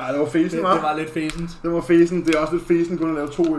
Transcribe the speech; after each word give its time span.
Ej, 0.00 0.10
det 0.12 0.20
var 0.20 0.26
fesen, 0.26 0.58
Det, 0.58 0.66
hva'? 0.66 0.74
det 0.74 0.82
var 0.82 0.96
lidt 0.96 1.10
fæsent. 1.12 1.50
Det 1.62 1.72
var 1.72 1.80
fesen. 1.80 2.24
Det 2.26 2.34
er 2.34 2.38
også 2.40 2.54
lidt 2.54 2.66
fesen 2.66 2.98
kun 2.98 3.08
at 3.08 3.14
lave 3.14 3.28
to 3.28 3.56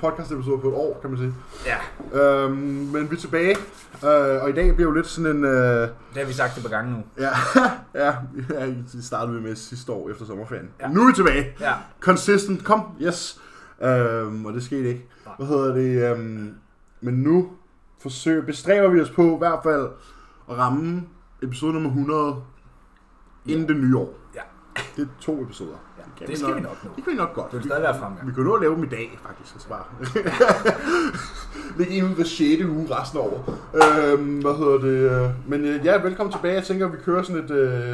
podcast-episoder 0.00 0.56
på 0.60 0.68
et 0.68 0.74
år, 0.74 0.98
kan 1.00 1.10
man 1.10 1.18
sige. 1.18 1.34
Ja, 1.66 1.76
Øhm, 2.20 2.52
men 2.92 3.10
vi 3.10 3.16
er 3.16 3.20
tilbage, 3.20 3.56
øh, 4.04 4.42
og 4.42 4.50
i 4.50 4.52
dag 4.52 4.74
bliver 4.74 4.88
jo 4.88 4.94
lidt 4.94 5.06
sådan 5.06 5.36
en... 5.36 5.44
Øh, 5.44 5.80
det 5.80 5.90
har 6.16 6.24
vi 6.24 6.32
sagt 6.32 6.56
et 6.56 6.62
par 6.62 6.70
gange 6.70 6.92
nu. 6.92 7.02
ja, 7.18 7.30
ja, 8.04 8.14
ja, 8.50 8.66
det 8.66 9.04
startede 9.04 9.36
vi 9.36 9.42
med 9.42 9.56
sidste 9.56 9.92
år 9.92 10.10
efter 10.10 10.24
sommerferien. 10.26 10.68
Ja. 10.80 10.88
Ja. 10.88 10.94
Nu 10.94 11.02
er 11.02 11.06
vi 11.06 11.12
tilbage. 11.12 11.46
Ja. 11.60 11.72
Consistent, 12.00 12.64
kom, 12.64 12.82
yes. 13.02 13.40
Øhm, 13.82 14.46
og 14.46 14.52
det 14.52 14.62
skete 14.64 14.88
ikke. 14.88 15.06
Nej. 15.26 15.34
Hvad 15.38 15.46
hedder 15.46 15.74
det? 15.74 16.10
Øhm, 16.16 16.54
men 17.00 17.14
nu 17.14 17.48
forsøger, 18.02 18.42
bestræber 18.42 18.88
vi 18.88 19.00
os 19.00 19.10
på 19.10 19.34
i 19.34 19.38
hvert 19.38 19.60
fald 19.62 19.88
at 20.50 20.58
ramme 20.58 21.02
episode 21.42 21.72
nummer 21.72 21.88
100 21.90 22.36
inden 23.46 23.68
det 23.68 23.76
nye 23.76 23.96
år. 23.98 24.14
Ja. 24.34 24.40
Det 25.00 25.08
er 25.08 25.22
to 25.22 25.42
episoder. 25.42 25.76
Ja, 25.98 26.02
kan 26.18 26.26
det 26.28 26.38
skal 26.38 26.54
vi 26.54 26.60
nok 26.60 26.84
nå. 26.84 26.90
Det 26.96 27.04
kan 27.04 27.12
vi 27.12 27.16
nok 27.16 27.34
godt. 27.34 27.52
Det 27.52 27.58
vil 27.58 27.64
stadig 27.64 27.82
være 27.82 27.98
fremgang. 27.98 28.28
Vi 28.28 28.32
kunne 28.32 28.44
nå 28.46 28.54
at 28.54 28.60
lave 28.62 28.74
dem 28.74 28.84
i 28.84 28.88
dag, 28.88 29.18
faktisk. 29.22 29.54
Altså 29.54 29.68
bare. 29.68 29.84
Lægge 31.78 31.92
en 31.92 32.04
ud 32.04 32.14
hver 32.14 32.24
6. 32.24 32.62
uge 32.64 32.86
resten 32.90 33.18
af 33.18 33.22
året. 33.22 33.42
Øhm, 34.12 34.40
hvad 34.40 34.54
hedder 34.54 34.78
det? 34.78 35.34
Men 35.48 35.64
øh, 35.64 35.84
ja, 35.86 36.02
velkommen 36.02 36.32
tilbage. 36.32 36.54
Jeg 36.54 36.64
tænker, 36.64 36.86
at 36.86 36.92
vi 36.92 36.98
kører 37.04 37.22
sådan 37.22 37.44
et, 37.44 37.50
øh, 37.50 37.90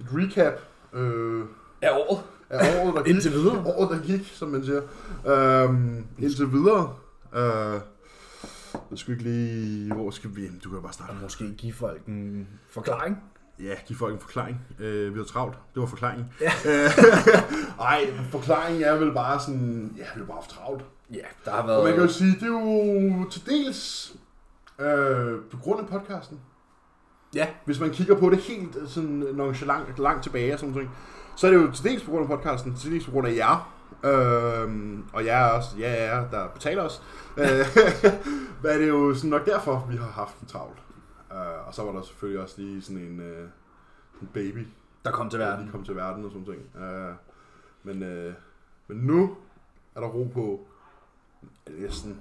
et 0.00 0.06
recap 0.14 0.52
øh, 0.92 1.44
Er 1.82 1.90
året? 1.90 2.20
af 2.50 2.84
året, 2.84 2.94
der 2.94 3.02
gik. 3.04 3.14
Indtil 3.14 3.32
videre. 3.32 3.62
Året, 3.66 3.90
der 3.90 4.06
gik, 4.06 4.30
som 4.34 4.48
man 4.48 4.64
siger. 4.64 4.82
Øhm, 5.26 6.04
indtil 6.18 6.52
videre. 6.52 6.94
Øh, 7.34 7.80
jeg 8.90 8.98
skal 8.98 9.12
ikke 9.12 9.24
lige... 9.24 9.94
Hvor 9.94 10.10
skal 10.10 10.30
vi? 10.34 10.48
Du 10.64 10.70
kan 10.70 10.82
bare 10.82 10.92
starte. 10.92 11.10
Og 11.10 11.16
måske 11.22 11.54
give 11.58 11.72
folk 11.72 12.06
en 12.06 12.48
forklaring. 12.70 13.22
Ja, 13.62 13.74
giv 13.86 13.96
folk 13.96 14.14
en 14.14 14.20
forklaring. 14.20 14.60
Øh, 14.78 15.14
vi 15.14 15.18
har 15.18 15.24
travlt. 15.24 15.54
Det 15.74 15.80
var 15.80 15.86
forklaringen. 15.86 16.26
Ja. 16.40 16.52
Ej, 17.90 18.12
forklaringen 18.30 18.82
er 18.82 18.96
vel 18.96 19.12
bare 19.12 19.40
sådan... 19.40 19.94
Ja, 19.96 20.02
vi 20.14 20.20
har 20.20 20.26
bare 20.26 20.36
haft 20.36 20.50
travlt. 20.50 20.84
Ja, 21.12 21.18
der 21.44 21.50
har 21.50 21.62
Og 21.62 21.66
man 21.84 21.92
kan 21.92 21.94
jo 21.94 21.96
været... 21.96 22.14
sige, 22.14 22.32
det 22.32 22.42
er 22.42 22.46
jo 22.46 23.30
til 23.30 23.46
dels 23.46 24.12
øh, 24.80 25.40
på 25.50 25.56
grund 25.62 25.80
af 25.80 25.86
podcasten. 25.86 26.40
Ja, 27.34 27.46
Hvis 27.64 27.80
man 27.80 27.90
kigger 27.90 28.18
på 28.18 28.30
det 28.30 28.38
helt 28.38 28.76
øh, 28.76 28.88
sådan 28.88 29.26
nonchalant 29.34 29.98
langt 29.98 30.22
tilbage 30.22 30.52
og 30.52 30.58
sådan 30.58 30.74
noget, 30.74 30.88
så 31.36 31.46
er 31.46 31.50
det 31.50 31.58
jo 31.58 31.70
til 31.72 31.84
dels 31.84 32.02
på 32.02 32.10
grund 32.10 32.22
af 32.32 32.38
podcasten, 32.38 32.74
til 32.74 32.92
dels 32.92 33.04
på 33.04 33.10
grund 33.10 33.26
af 33.26 33.34
jer. 33.36 33.72
Øhm, 34.04 35.04
og 35.12 35.24
jeg 35.26 35.40
er 35.40 35.50
også, 35.52 35.68
ja, 35.78 35.90
jer, 36.16 36.30
der 36.30 36.46
betaler 36.48 36.82
os. 36.82 37.02
Øh, 37.36 37.46
Men 38.62 38.72
det 38.72 38.82
er 38.82 38.86
jo 38.86 39.14
sådan 39.14 39.30
nok 39.30 39.46
derfor, 39.46 39.86
vi 39.90 39.96
har 39.96 40.06
haft 40.14 40.40
en 40.40 40.46
travlt. 40.48 40.78
Øh, 41.32 41.66
og 41.66 41.74
så 41.74 41.82
var 41.82 41.92
der 41.92 42.02
selvfølgelig 42.02 42.42
også 42.42 42.54
lige 42.60 42.82
sådan 42.82 43.02
en, 43.02 43.20
øh, 43.20 43.48
en 44.22 44.28
baby, 44.34 44.66
der 45.04 45.10
kom 45.10 45.30
til 45.30 45.38
der 45.40 45.46
verden. 45.46 45.64
lige 45.64 45.72
kom 45.72 45.84
til 45.84 45.96
verden 45.96 46.24
og 46.24 46.30
sådan 46.30 46.44
ting. 46.46 46.82
Øh, 46.84 47.14
men, 47.82 48.02
øh, 48.02 48.34
men 48.88 48.96
nu 48.98 49.36
er 49.94 50.00
der 50.00 50.08
ro 50.08 50.30
på 50.34 50.66
næsten. 51.78 52.20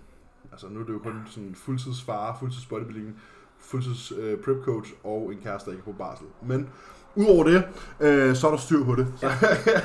Altså 0.52 0.68
nu 0.70 0.80
er 0.80 0.84
det 0.86 0.94
jo 0.94 1.00
kun 1.00 1.24
sådan 1.28 1.56
fuldtidsfar, 1.56 2.38
fuldtids 2.40 2.66
bodybuilding, 2.66 3.22
fuldtids 3.60 4.12
øh, 4.18 4.38
prep 4.40 4.64
coach 4.64 4.92
og 5.04 5.34
en 5.34 5.40
kæreste, 5.44 5.70
der 5.72 5.78
ikke 5.78 5.90
er 5.90 5.94
på 5.94 5.98
barsel. 5.98 6.26
Men 6.42 6.70
udover 7.16 7.44
det, 7.44 7.64
øh, 8.00 8.36
så 8.36 8.48
er 8.48 8.52
der 8.52 8.58
styr 8.58 8.84
på 8.86 8.96
det. 8.96 9.08
Så, 9.18 9.28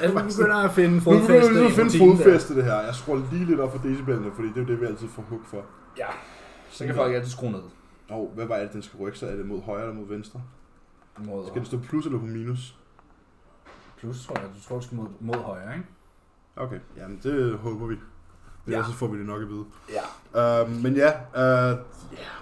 Ja, 0.02 0.08
nu 0.08 0.14
begynder 0.14 0.56
at 0.56 0.70
finde 0.74 0.94
nu 0.96 1.00
begynder 1.00 1.50
ligesom 1.50 1.62
i 1.62 1.66
at 1.66 1.72
finde 1.92 1.98
der. 2.08 2.16
fodfæste 2.16 2.54
det 2.56 2.64
her. 2.64 2.80
Jeg 2.80 2.94
scroller 2.94 3.24
lige 3.32 3.44
lidt 3.44 3.60
op 3.60 3.72
for 3.72 3.78
decibelene, 3.88 4.32
fordi 4.34 4.48
det 4.48 4.56
er 4.56 4.60
jo 4.60 4.66
det, 4.66 4.80
vi 4.80 4.86
altid 4.86 5.08
får 5.08 5.22
hug 5.22 5.40
for. 5.44 5.64
Ja, 5.98 6.06
så 6.70 6.86
kan 6.86 6.94
folk 6.94 7.14
altid 7.14 7.30
skrue 7.30 7.50
ned. 7.50 7.60
Og 8.08 8.32
hvad 8.34 8.46
var 8.46 8.56
det, 8.58 8.72
den 8.72 8.82
skal 8.82 8.98
rykke 8.98 9.18
sig? 9.18 9.28
Er 9.28 9.36
det 9.36 9.46
mod 9.46 9.60
højre 9.62 9.82
eller 9.82 9.94
mod 9.94 10.08
venstre? 10.08 10.42
Mod 11.18 11.46
Skal 11.46 11.60
det 11.60 11.66
stå 11.66 11.78
plus 11.78 12.06
eller 12.06 12.18
på 12.18 12.26
minus? 12.26 12.76
plus, 13.98 14.26
tror 14.26 14.40
jeg. 14.40 14.48
Du 14.56 14.68
tror, 14.68 14.76
du 14.76 14.82
skal 14.82 14.96
mod, 14.96 15.06
mod 15.20 15.34
højre, 15.34 15.76
ikke? 15.76 15.88
Okay, 16.56 16.78
jamen 16.96 17.20
det 17.22 17.58
håber 17.58 17.86
vi. 17.86 17.96
Ja. 18.68 18.82
Så 18.84 18.92
får 18.92 19.06
vi 19.06 19.18
det 19.18 19.26
nok 19.26 19.42
at 19.42 19.48
vide. 19.48 19.64
Ja. 20.34 20.62
Um, 20.62 20.70
men 20.70 20.96
ja, 20.96 21.12
yeah, 21.36 21.78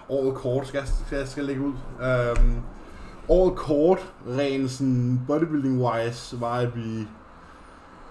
året 0.09 0.35
kort 0.35 0.67
skal, 0.67 0.83
skal, 1.07 1.29
skal 1.29 1.45
lægge 1.45 1.63
ud. 1.63 1.73
Um, 1.73 2.63
året 3.29 3.57
kort, 3.57 4.15
rent 4.29 4.71
sådan 4.71 5.21
bodybuilding-wise, 5.29 6.41
var 6.41 6.55
at 6.55 6.77
vi 6.77 7.09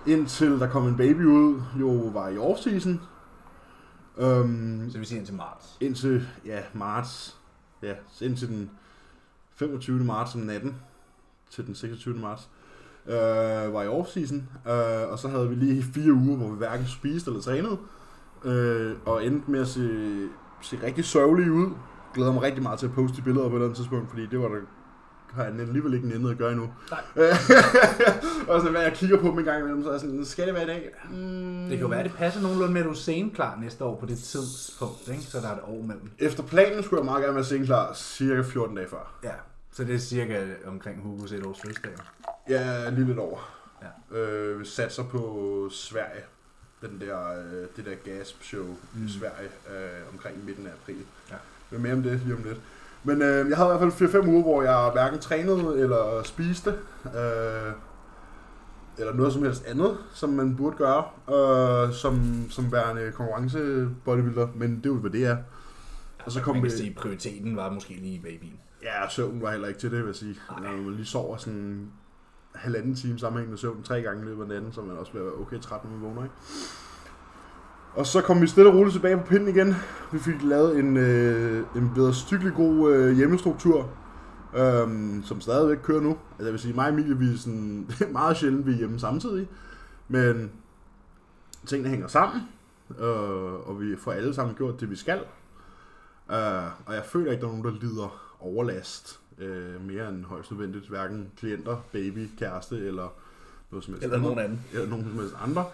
indtil 0.08 0.60
der 0.60 0.70
kom 0.70 0.88
en 0.88 0.98
baby 0.98 1.26
ud, 1.26 1.62
jo 1.80 1.90
var 1.90 2.30
i 2.30 2.38
off-season. 2.38 2.90
Um, 4.24 4.90
Så 4.92 5.00
vi 5.00 5.06
siger 5.06 5.20
indtil 5.20 5.36
marts. 5.36 5.78
indtil, 5.82 6.28
ja, 6.46 6.60
marts. 6.74 7.40
Ja, 7.84 7.94
indtil 8.22 8.48
den 8.48 8.70
25. 9.56 10.04
marts 10.04 10.36
om 10.36 10.42
natten 10.42 10.76
til 11.50 11.68
den 11.68 11.76
26. 11.76 12.16
marts. 12.16 12.50
Øh, 13.08 13.74
var 13.74 13.84
i 13.84 13.88
off-season, 13.88 14.70
øh, 14.72 15.12
og 15.12 15.20
så 15.20 15.28
havde 15.28 15.50
vi 15.50 15.56
lige 15.56 15.84
fire 15.84 16.14
uger, 16.14 16.38
hvor 16.38 16.50
vi 16.50 16.58
hverken 16.58 16.88
spiste 16.88 17.32
eller 17.32 17.42
trænede, 17.42 17.78
øh, 18.46 18.96
og 19.06 19.26
endte 19.26 19.52
med 19.52 19.62
at 19.62 19.68
se, 19.68 19.90
se 20.62 20.80
rigtig 20.84 21.06
sørgelige 21.06 21.52
ud. 21.52 21.72
Glæder 22.14 22.34
mig 22.34 22.42
rigtig 22.42 22.64
meget 22.64 22.80
til 22.80 22.86
at 22.86 22.94
poste 22.94 23.18
de 23.18 23.22
billeder 23.22 23.50
på 23.50 23.56
et 23.56 23.56
eller 23.56 23.66
andet 23.66 23.78
tidspunkt, 23.78 24.10
fordi 24.10 24.26
det 24.26 24.40
var 24.40 24.48
da 24.48 24.56
har 25.36 25.44
jeg 25.44 25.60
alligevel 25.60 25.94
ikke 25.94 26.08
nændet 26.08 26.32
at 26.32 26.38
gøre 26.38 26.52
endnu. 26.52 26.70
Nej. 26.92 27.02
og 28.48 28.60
sådan, 28.60 28.72
hvad 28.72 28.82
jeg 28.82 28.94
kigger 28.94 29.18
på 29.18 29.28
dem 29.28 29.40
en 29.40 29.46
gang 29.46 29.60
imellem, 29.60 29.84
så 29.84 29.90
er 29.90 29.94
jeg 29.94 30.02
sådan, 30.02 30.26
skal 30.26 30.46
det 30.48 30.54
være 30.54 30.64
i 30.64 30.68
dag? 30.68 30.90
Mm. 31.12 31.60
Det 31.62 31.70
kan 31.70 31.80
jo 31.80 31.88
være, 31.88 32.00
at 32.00 32.06
det 32.06 32.14
passer 32.14 32.42
nogenlunde 32.42 32.74
med, 32.74 32.82
at 32.82 32.86
du 32.86 32.92
er 32.92 32.96
senklar 32.96 33.58
næste 33.62 33.84
år 33.84 34.00
på 34.00 34.06
det 34.06 34.18
tidspunkt, 34.18 35.08
ikke? 35.08 35.24
Så 35.24 35.40
der 35.40 35.48
er 35.48 35.54
et 35.54 35.64
år 35.64 35.82
mellem. 35.82 36.12
Efter 36.20 36.44
planen 36.44 36.84
skulle 36.84 37.00
jeg 37.00 37.06
meget 37.06 37.24
gerne 37.24 37.36
være 37.36 37.46
sengklar 37.46 37.94
cirka 37.94 38.42
14 38.42 38.76
dage 38.76 38.90
før. 38.90 39.20
Ja, 39.24 39.34
så 39.72 39.84
det 39.84 39.96
er 39.96 40.00
cirka 40.00 40.46
omkring 40.66 41.02
Hugos 41.02 41.32
et 41.32 41.46
års 41.46 41.62
fødselsdag. 41.62 41.92
Ja, 42.50 42.90
lige 42.90 43.06
lidt 43.06 43.20
over. 43.20 43.40
Ja. 43.82 44.18
Øh, 44.18 44.60
vi 44.60 44.66
satser 44.66 45.04
på 45.04 45.68
Sverige. 45.72 46.24
Den 46.82 47.02
der, 47.02 47.40
øh, 47.40 47.68
det 47.76 47.86
der 47.86 47.96
Gasp-show. 48.12 48.66
Mm. 48.94 49.06
i 49.06 49.10
Sverige 49.10 49.50
øh, 49.70 50.14
omkring 50.14 50.46
midten 50.46 50.68
af 50.68 50.72
april. 50.72 51.06
Ja. 51.32 51.36
Men 51.70 51.82
mere 51.82 51.94
om 51.94 52.04
det 52.04 52.22
lige 52.26 52.36
om 52.36 52.44
lidt. 52.44 52.60
Men 53.04 53.22
øh, 53.22 53.50
jeg 53.50 53.58
havde 53.58 53.76
i 53.76 53.78
hvert 53.78 53.94
fald 53.94 54.24
4-5 54.24 54.28
uger, 54.28 54.42
hvor 54.42 54.62
jeg 54.64 54.90
hverken 54.94 55.20
trænede 55.20 55.80
eller 55.80 56.22
spiste. 56.24 56.70
Øh, 57.06 57.72
eller 58.98 59.14
noget 59.14 59.34
som 59.34 59.44
helst 59.44 59.66
andet, 59.66 59.98
som 60.14 60.30
man 60.30 60.56
burde 60.56 60.76
gøre, 60.78 61.04
øh, 61.88 61.94
som, 61.94 62.46
som 62.50 62.72
værende 62.72 63.12
konkurrence 63.12 63.88
bodybuilder. 64.06 64.48
Men 64.56 64.78
det 64.78 64.86
er 64.86 64.90
jo, 64.90 64.96
hvad 64.96 65.12
det 65.12 65.26
er. 65.26 65.38
Og 66.26 66.32
så 66.32 66.42
kom 66.42 66.56
man 66.56 66.64
kan 66.64 66.72
vi- 66.72 66.78
sige, 66.78 66.94
prioriteten 66.98 67.56
var 67.56 67.70
måske 67.72 67.94
lige 67.94 68.20
babyen. 68.24 68.60
Ja, 68.84 69.10
søvn 69.10 69.42
var 69.42 69.52
heller 69.52 69.68
ikke 69.68 69.80
til 69.80 69.92
det, 69.92 70.00
vil 70.00 70.06
jeg 70.06 70.16
sige. 70.16 70.36
Når 70.62 70.72
man 70.72 70.94
lige 70.94 71.06
sover 71.06 71.38
sådan 71.38 71.88
halvanden 72.56 72.96
time 72.96 73.20
sammenhængende 73.20 73.62
søvn 73.62 73.84
tre 73.84 74.02
gange 74.02 74.22
i 74.22 74.26
løbet 74.26 74.42
af 74.42 74.48
natten, 74.50 74.72
så 74.74 74.82
man 74.82 74.98
også 74.98 75.12
bliver 75.12 75.42
okay 75.42 75.60
træt, 75.60 75.84
når 75.84 75.92
man 75.92 76.02
vågner, 76.02 76.24
ikke? 76.24 76.36
Og 77.96 78.08
så 78.08 78.22
kom 78.22 78.42
vi 78.42 78.48
stille 78.48 78.70
og 78.70 78.76
roligt 78.76 78.94
tilbage 78.94 79.18
på 79.18 79.24
pinden 79.24 79.48
igen. 79.48 79.76
Vi 80.12 80.20
fik 80.20 80.44
lavet 80.44 80.80
en, 80.80 80.98
øh, 80.98 81.66
en 81.76 81.92
bedre 81.96 82.14
stykkelig 82.14 82.54
god 82.54 82.94
øh, 82.94 83.16
hjemmestruktur, 83.16 83.90
øhm, 84.56 85.24
som 85.26 85.42
stadigvæk 85.42 85.78
kører 85.84 86.02
nu. 86.02 86.10
Altså 86.10 86.44
jeg 86.44 86.52
vil 86.52 86.60
sige, 86.60 86.74
mig 86.74 86.88
og 86.88 86.94
Emilie, 86.94 87.18
vi 87.18 87.34
er 87.34 87.38
sådan, 87.38 87.86
det 87.90 88.02
er 88.08 88.12
meget 88.12 88.38
sjældent, 88.38 88.66
vi 88.66 88.72
er 88.72 88.78
hjemme 88.78 89.00
samtidig. 89.00 89.48
Men 90.08 90.52
tingene 91.66 91.90
hænger 91.90 92.08
sammen, 92.08 92.42
øh, 93.00 93.70
og 93.70 93.82
vi 93.82 93.96
får 93.96 94.12
alle 94.12 94.34
sammen 94.34 94.56
gjort 94.56 94.80
det, 94.80 94.90
vi 94.90 94.96
skal. 94.96 95.20
Uh, 96.30 96.36
og 96.86 96.94
jeg 96.94 97.04
føler 97.06 97.32
ikke, 97.32 97.42
der 97.42 97.48
er 97.48 97.52
nogen, 97.52 97.66
der 97.66 97.80
lider 97.82 98.36
overlast 98.40 99.20
uh, 99.38 99.88
mere 99.88 100.10
end 100.10 100.26
højst 100.26 100.52
nødvendigt. 100.52 100.90
Hverken 100.90 101.32
klienter, 101.38 101.78
baby, 101.92 102.30
kæreste 102.40 102.76
eller 102.88 103.14
noget 103.72 103.86
som 103.86 103.94
helst 103.94 104.04
Eller 104.04 104.18
nogen 104.18 104.40
anden. 104.40 104.62
Eller 104.74 104.90
nogen 104.90 105.06
som 105.06 105.20
helst 105.20 105.36
andre. 105.44 105.66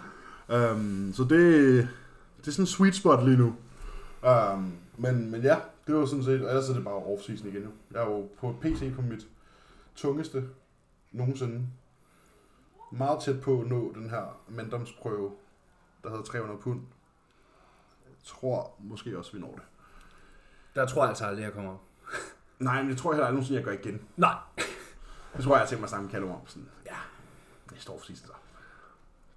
Um, 0.73 1.11
så 1.13 1.23
det, 1.23 1.87
det 2.39 2.47
er 2.47 2.51
sådan 2.51 2.63
en 2.63 2.67
sweet 2.67 2.95
spot 2.95 3.23
lige 3.25 3.37
nu. 3.37 3.55
Um, 4.29 4.77
men, 4.97 5.31
men 5.31 5.41
ja, 5.41 5.59
det 5.87 5.95
var 5.95 6.05
sådan 6.05 6.23
set, 6.23 6.41
og 6.41 6.49
ellers 6.49 6.69
er 6.69 6.73
det 6.73 6.83
bare 6.83 6.95
off-season 6.97 7.47
igen 7.47 7.61
nu. 7.61 7.71
Jeg 7.91 8.01
er 8.01 8.05
jo 8.05 8.29
på 8.39 8.55
PC 8.61 8.95
på 8.95 9.01
mit 9.01 9.27
tungeste 9.95 10.49
nogensinde. 11.11 11.67
Meget 12.91 13.21
tæt 13.23 13.41
på 13.41 13.61
at 13.61 13.67
nå 13.67 13.93
den 13.93 14.09
her 14.09 14.41
manddomsprøve, 14.47 15.31
der 16.03 16.09
hedder 16.09 16.23
300 16.23 16.59
pund. 16.59 16.81
Jeg 18.05 18.15
tror 18.25 18.75
måske 18.79 19.17
også, 19.17 19.31
vi 19.33 19.39
når 19.39 19.51
det. 19.51 19.63
Der 20.75 20.85
tror 20.87 21.01
jeg 21.01 21.09
altså 21.09 21.25
aldrig, 21.25 21.43
jeg 21.43 21.53
kommer 21.53 21.71
op. 21.71 21.81
Nej, 22.59 22.81
men 22.81 22.89
jeg 22.89 22.97
tror 22.97 23.11
heller 23.11 23.25
aldrig 23.25 23.33
nogensinde, 23.35 23.57
jeg 23.59 23.65
gør 23.65 23.71
igen. 23.89 24.01
Nej. 24.17 24.35
Det 25.35 25.43
tror 25.43 25.55
jeg, 25.55 25.61
jeg 25.61 25.69
tænkt 25.69 25.79
mig 25.79 25.89
snakke 25.89 26.03
med 26.05 26.11
Callum 26.11 26.31
om. 26.31 26.47
Sådan, 26.47 26.69
Ja. 26.85 26.95
næste 27.71 27.91
år 27.91 28.01
sidst 28.03 28.25
så. 28.25 28.33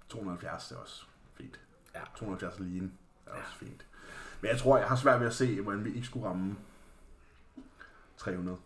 270 0.09 0.71
er 0.71 0.75
også 0.77 1.05
fint. 1.33 1.59
Ja. 1.95 1.99
270 2.15 2.59
lige 2.59 2.91
er 3.27 3.31
også 3.31 3.57
fint. 3.59 3.85
Men 4.41 4.51
jeg 4.51 4.57
tror, 4.59 4.77
jeg 4.77 4.87
har 4.87 4.95
svært 4.95 5.19
ved 5.19 5.27
at 5.27 5.33
se, 5.33 5.61
hvordan 5.61 5.85
vi 5.85 5.93
ikke 5.93 6.07
skulle 6.07 6.27
ramme 6.27 6.55
300. 8.17 8.57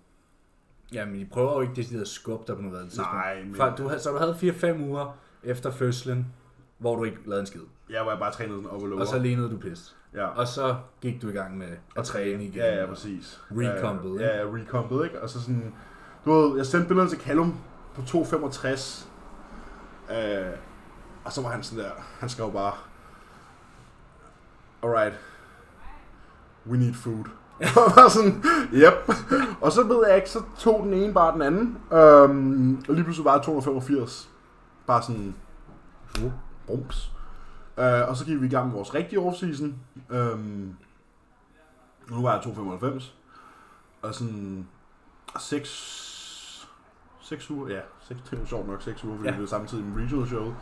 Jamen, 0.93 1.15
I 1.15 1.25
prøver 1.25 1.53
jo 1.53 1.61
ikke 1.61 1.75
decideret 1.75 2.01
at 2.01 2.07
skubbe 2.07 2.43
dig 2.47 2.55
på 2.55 2.61
noget 2.61 2.85
tidspunkt. 2.85 3.11
Nej, 3.13 3.43
men 3.43 3.55
Fra, 3.55 3.75
du, 3.75 3.91
så 3.99 4.11
du 4.11 4.17
havde 4.17 4.33
4-5 4.77 4.81
uger 4.81 5.17
efter 5.43 5.71
fødslen, 5.71 6.33
hvor 6.77 6.95
du 6.95 7.03
ikke 7.03 7.17
lavede 7.25 7.39
en 7.41 7.47
skid. 7.47 7.61
jeg 7.89 8.05
var 8.05 8.19
bare 8.19 8.31
trænet 8.31 8.55
sådan 8.55 8.69
op 8.69 8.81
og 8.81 8.87
lower. 8.87 9.01
Og 9.01 9.07
så 9.07 9.19
lignede 9.19 9.49
du 9.49 9.57
pis. 9.57 9.95
ja. 10.13 10.25
Og 10.25 10.47
så 10.47 10.75
gik 11.01 11.21
du 11.21 11.29
i 11.29 11.31
gang 11.31 11.57
med 11.57 11.67
at 11.95 12.05
træne 12.05 12.43
igen. 12.43 12.55
Ja, 12.55 12.75
ja, 12.79 12.85
præcis. 12.85 13.41
Recompet, 13.51 14.11
ikke? 14.11 14.23
Ja, 14.25 14.37
ja, 14.37 14.43
recompet, 14.43 15.03
ikke? 15.03 15.21
Og 15.21 15.29
så 15.29 15.41
sådan, 15.41 15.73
du 16.25 16.31
ved, 16.31 16.57
jeg 16.57 16.65
sendte 16.65 16.87
billederne 16.87 17.11
til 17.11 17.19
Callum 17.19 17.59
på 17.95 18.01
2,65. 18.01 19.07
Øh, 20.13 20.53
og 21.25 21.31
så 21.33 21.41
var 21.41 21.49
han 21.49 21.63
sådan 21.63 21.85
der, 21.85 21.91
han 22.19 22.29
skrev 22.29 22.51
bare, 22.53 22.73
alright, 24.83 25.13
we 26.69 26.77
need 26.77 26.93
food. 26.93 27.25
Og 27.77 27.91
var 27.95 28.09
sådan, 28.09 28.43
yep. 28.73 28.93
Og 29.61 29.71
så 29.71 29.83
ved 29.83 30.07
jeg 30.07 30.15
ikke, 30.15 30.29
så 30.29 30.39
tog 30.57 30.83
den 30.83 30.93
ene 30.93 31.13
bare 31.13 31.33
den 31.33 31.41
anden. 31.41 31.77
Øhm, 31.93 32.83
og 32.89 32.93
lige 32.93 33.03
pludselig 33.03 33.25
var 33.25 33.33
jeg 33.35 33.43
285. 33.43 34.29
Bare 34.87 35.01
sådan, 35.03 35.35
uh, 36.23 36.31
brums. 36.67 37.11
Øh, 37.79 38.09
og 38.09 38.17
så 38.17 38.25
gik 38.25 38.41
vi 38.41 38.45
i 38.45 38.49
gang 38.49 38.65
med 38.67 38.75
vores 38.75 38.93
rigtige 38.93 39.19
offseason. 39.19 39.75
Øhm, 40.09 40.75
nu 42.09 42.21
var 42.21 42.33
jeg 42.33 42.41
295. 42.43 43.15
Og 44.01 44.15
sådan, 44.15 44.67
6, 45.39 46.67
6 47.21 47.49
uger, 47.49 47.67
ja, 47.69 47.79
6, 48.01 48.21
det 48.29 48.39
var 48.39 48.45
sjovt 48.45 48.67
nok 48.67 48.81
6 48.81 49.03
uger, 49.03 49.15
fordi 49.15 49.27
Ja. 49.27 49.33
det 49.33 49.41
var 49.41 49.47
samtidig 49.47 49.85
med 49.85 50.03
regional 50.03 50.27
show. 50.27 50.53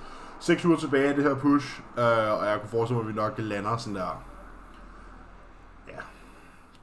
6 0.45 0.65
uger 0.65 0.77
tilbage 0.77 1.07
af 1.07 1.15
det 1.15 1.23
her 1.23 1.35
push, 1.35 1.79
øh, 1.97 2.03
og 2.39 2.45
jeg 2.45 2.57
kunne 2.59 2.69
forestille 2.69 3.01
mig, 3.01 3.09
at 3.09 3.15
vi 3.15 3.21
nok 3.21 3.33
lander 3.37 3.77
sådan 3.77 3.95
der, 3.95 4.23
ja, 5.87 5.97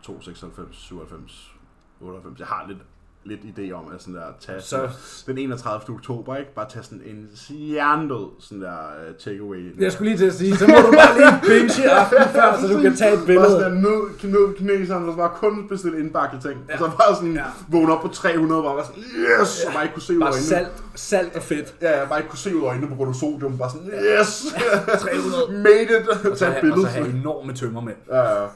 2, 0.03 0.21
96, 0.21 0.77
97, 0.77 1.55
98. 2.01 2.39
Jeg 2.41 2.47
har 2.47 2.67
lidt, 2.67 2.79
lidt 3.25 3.41
idé 3.41 3.73
om, 3.73 3.85
at 3.95 4.01
sådan 4.01 4.15
der, 4.15 4.23
tage 4.41 4.61
Så, 4.61 4.89
den 5.27 5.39
31. 5.39 5.95
oktober, 5.97 6.37
ikke? 6.37 6.55
Bare 6.55 6.67
tage 6.71 6.83
sådan 6.83 7.01
en 7.07 7.29
stjernedød 7.35 8.27
sådan 8.41 8.63
der 8.63 8.73
uh, 8.73 9.17
takeaway. 9.25 9.81
jeg 9.81 9.93
skulle 9.93 10.09
lige 10.11 10.19
til 10.19 10.27
at 10.27 10.35
sige, 10.35 10.57
så 10.57 10.67
må 10.67 10.75
du 10.75 10.93
bare 10.93 11.19
lige 11.19 11.41
binge 11.49 11.83
i 11.83 11.87
aften 11.87 12.19
før, 12.33 12.59
så 12.61 12.67
du 12.75 12.81
kan 12.83 12.97
tage 12.97 13.13
et 13.13 13.19
Bare 13.19 13.27
billede. 13.27 13.51
sådan 13.51 13.73
der 13.73 13.81
ned, 13.81 14.31
ned 14.31 14.55
kineseren, 14.57 15.05
og 15.09 15.13
så 15.13 15.17
bare 15.17 15.31
kun 15.37 15.69
bestille 15.69 15.99
indbakkede 16.01 16.43
ting. 16.43 16.61
Ja. 16.69 16.75
Ja. 16.75 16.85
Og 16.85 16.91
så 16.91 16.97
bare 16.97 17.15
sådan 17.17 17.33
Ja. 17.35 17.41
ja. 17.41 17.47
vågne 17.69 17.93
op 17.97 18.03
på 18.03 18.09
300, 18.09 18.61
og 18.61 18.65
bare 18.65 18.77
være 18.77 18.87
sådan, 18.87 19.03
yes! 19.43 19.65
Og 19.67 19.73
bare 19.73 19.83
ikke 19.85 19.95
kunne 19.95 20.03
se 20.03 20.13
ud 20.13 20.19
af 20.19 20.21
Bare 20.21 20.31
øjnene. 20.33 20.47
salt, 20.47 20.73
salt 20.95 21.37
og 21.37 21.43
fedt. 21.43 21.75
Ja, 21.83 21.99
jeg 21.99 22.09
bare 22.09 22.19
ikke 22.19 22.31
kunne 22.31 22.39
se 22.39 22.57
ud 22.57 22.63
af 22.63 22.67
øjnene 22.67 22.89
på 22.89 22.95
grund 22.95 23.09
af 23.11 23.15
sodium. 23.15 23.59
Bare 23.59 23.71
sådan, 23.71 23.91
yes! 24.21 24.55
300. 25.03 25.63
Made 25.63 25.83
it! 26.01 26.09
Og 26.31 26.37
så, 26.39 26.47
have, 26.47 26.73
og 26.73 26.79
så 26.79 26.87
have 26.87 27.09
enorme 27.11 27.53
tømmermænd. 27.55 27.97
Ja, 28.11 28.41
ja. 28.43 28.47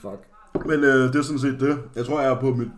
Fuck. 0.00 0.20
Men 0.66 0.84
øh, 0.84 1.12
det 1.12 1.16
er 1.16 1.22
sådan 1.22 1.38
set 1.38 1.60
det. 1.60 1.78
Jeg 1.96 2.06
tror, 2.06 2.20
jeg 2.20 2.30
er 2.30 2.40
på 2.40 2.46
mit... 2.50 2.68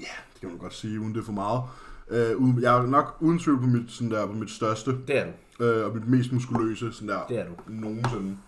Ja, 0.00 0.06
det 0.32 0.40
kan 0.40 0.48
man 0.48 0.58
godt 0.58 0.74
sige, 0.74 1.00
uden 1.00 1.14
det 1.14 1.20
er 1.20 1.24
for 1.24 1.32
meget. 1.32 1.62
Øh, 2.08 2.62
jeg 2.62 2.78
er 2.78 2.86
nok 2.86 3.16
uden 3.20 3.38
tvivl 3.38 3.60
på 3.60 3.66
mit, 3.66 3.90
sådan 3.90 4.10
der, 4.10 4.26
på 4.26 4.32
mit 4.32 4.50
største, 4.50 4.90
Det 5.06 5.16
er 5.18 5.32
du. 5.58 5.64
øh, 5.64 5.86
og 5.86 5.94
mit 5.94 6.08
mest 6.08 6.32
muskuløse, 6.32 6.92
sådan 6.92 7.08
der, 7.08 7.26
Det 7.26 7.38
er 7.38 7.46
du. 7.46 7.54
nogensinde. 7.68 8.38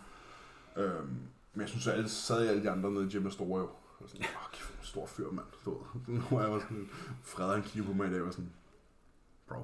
Øhm, 0.76 1.08
men 1.54 1.60
jeg 1.60 1.68
synes, 1.68 1.86
at 1.86 1.94
alle 1.94 2.08
sad 2.08 2.48
alle 2.48 2.62
de 2.62 2.70
andre 2.70 2.90
nede 2.90 3.04
i 3.06 3.08
gym 3.10 3.26
er 3.26 3.30
store 3.30 3.60
jo. 3.60 3.68
Og 4.00 4.08
sådan, 4.08 4.24
åh, 4.24 4.52
kæft, 4.52 4.70
en 4.70 4.78
stor 4.86 5.06
fyr, 5.06 5.30
mand. 5.30 5.46
Nu 6.06 6.22
var 6.30 6.40
jeg 6.42 6.52
var 6.52 6.58
sådan, 6.58 6.88
Fred 7.24 7.52
han 7.54 7.62
kigger 7.62 7.88
på 7.88 7.94
mig 7.94 8.08
i 8.08 8.10
dag, 8.12 8.20
og 8.20 8.26
var 8.26 8.32
sådan, 8.32 8.50
bro, 9.48 9.56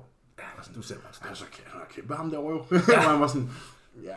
Altså, 0.56 0.72
du 0.74 0.82
ser 0.82 0.94
bare 0.94 1.12
han 1.20 1.30
er 1.30 1.34
så 1.34 1.44
kæmpe, 1.52 1.70
han 1.70 1.80
er 1.80 1.84
kæmpe 1.90 2.14
ham 2.14 2.30
derovre 2.30 2.52
jo. 2.52 2.58
og 2.96 3.10
han 3.10 3.20
var 3.20 3.26
sådan, 3.26 3.50
ja, 4.04 4.16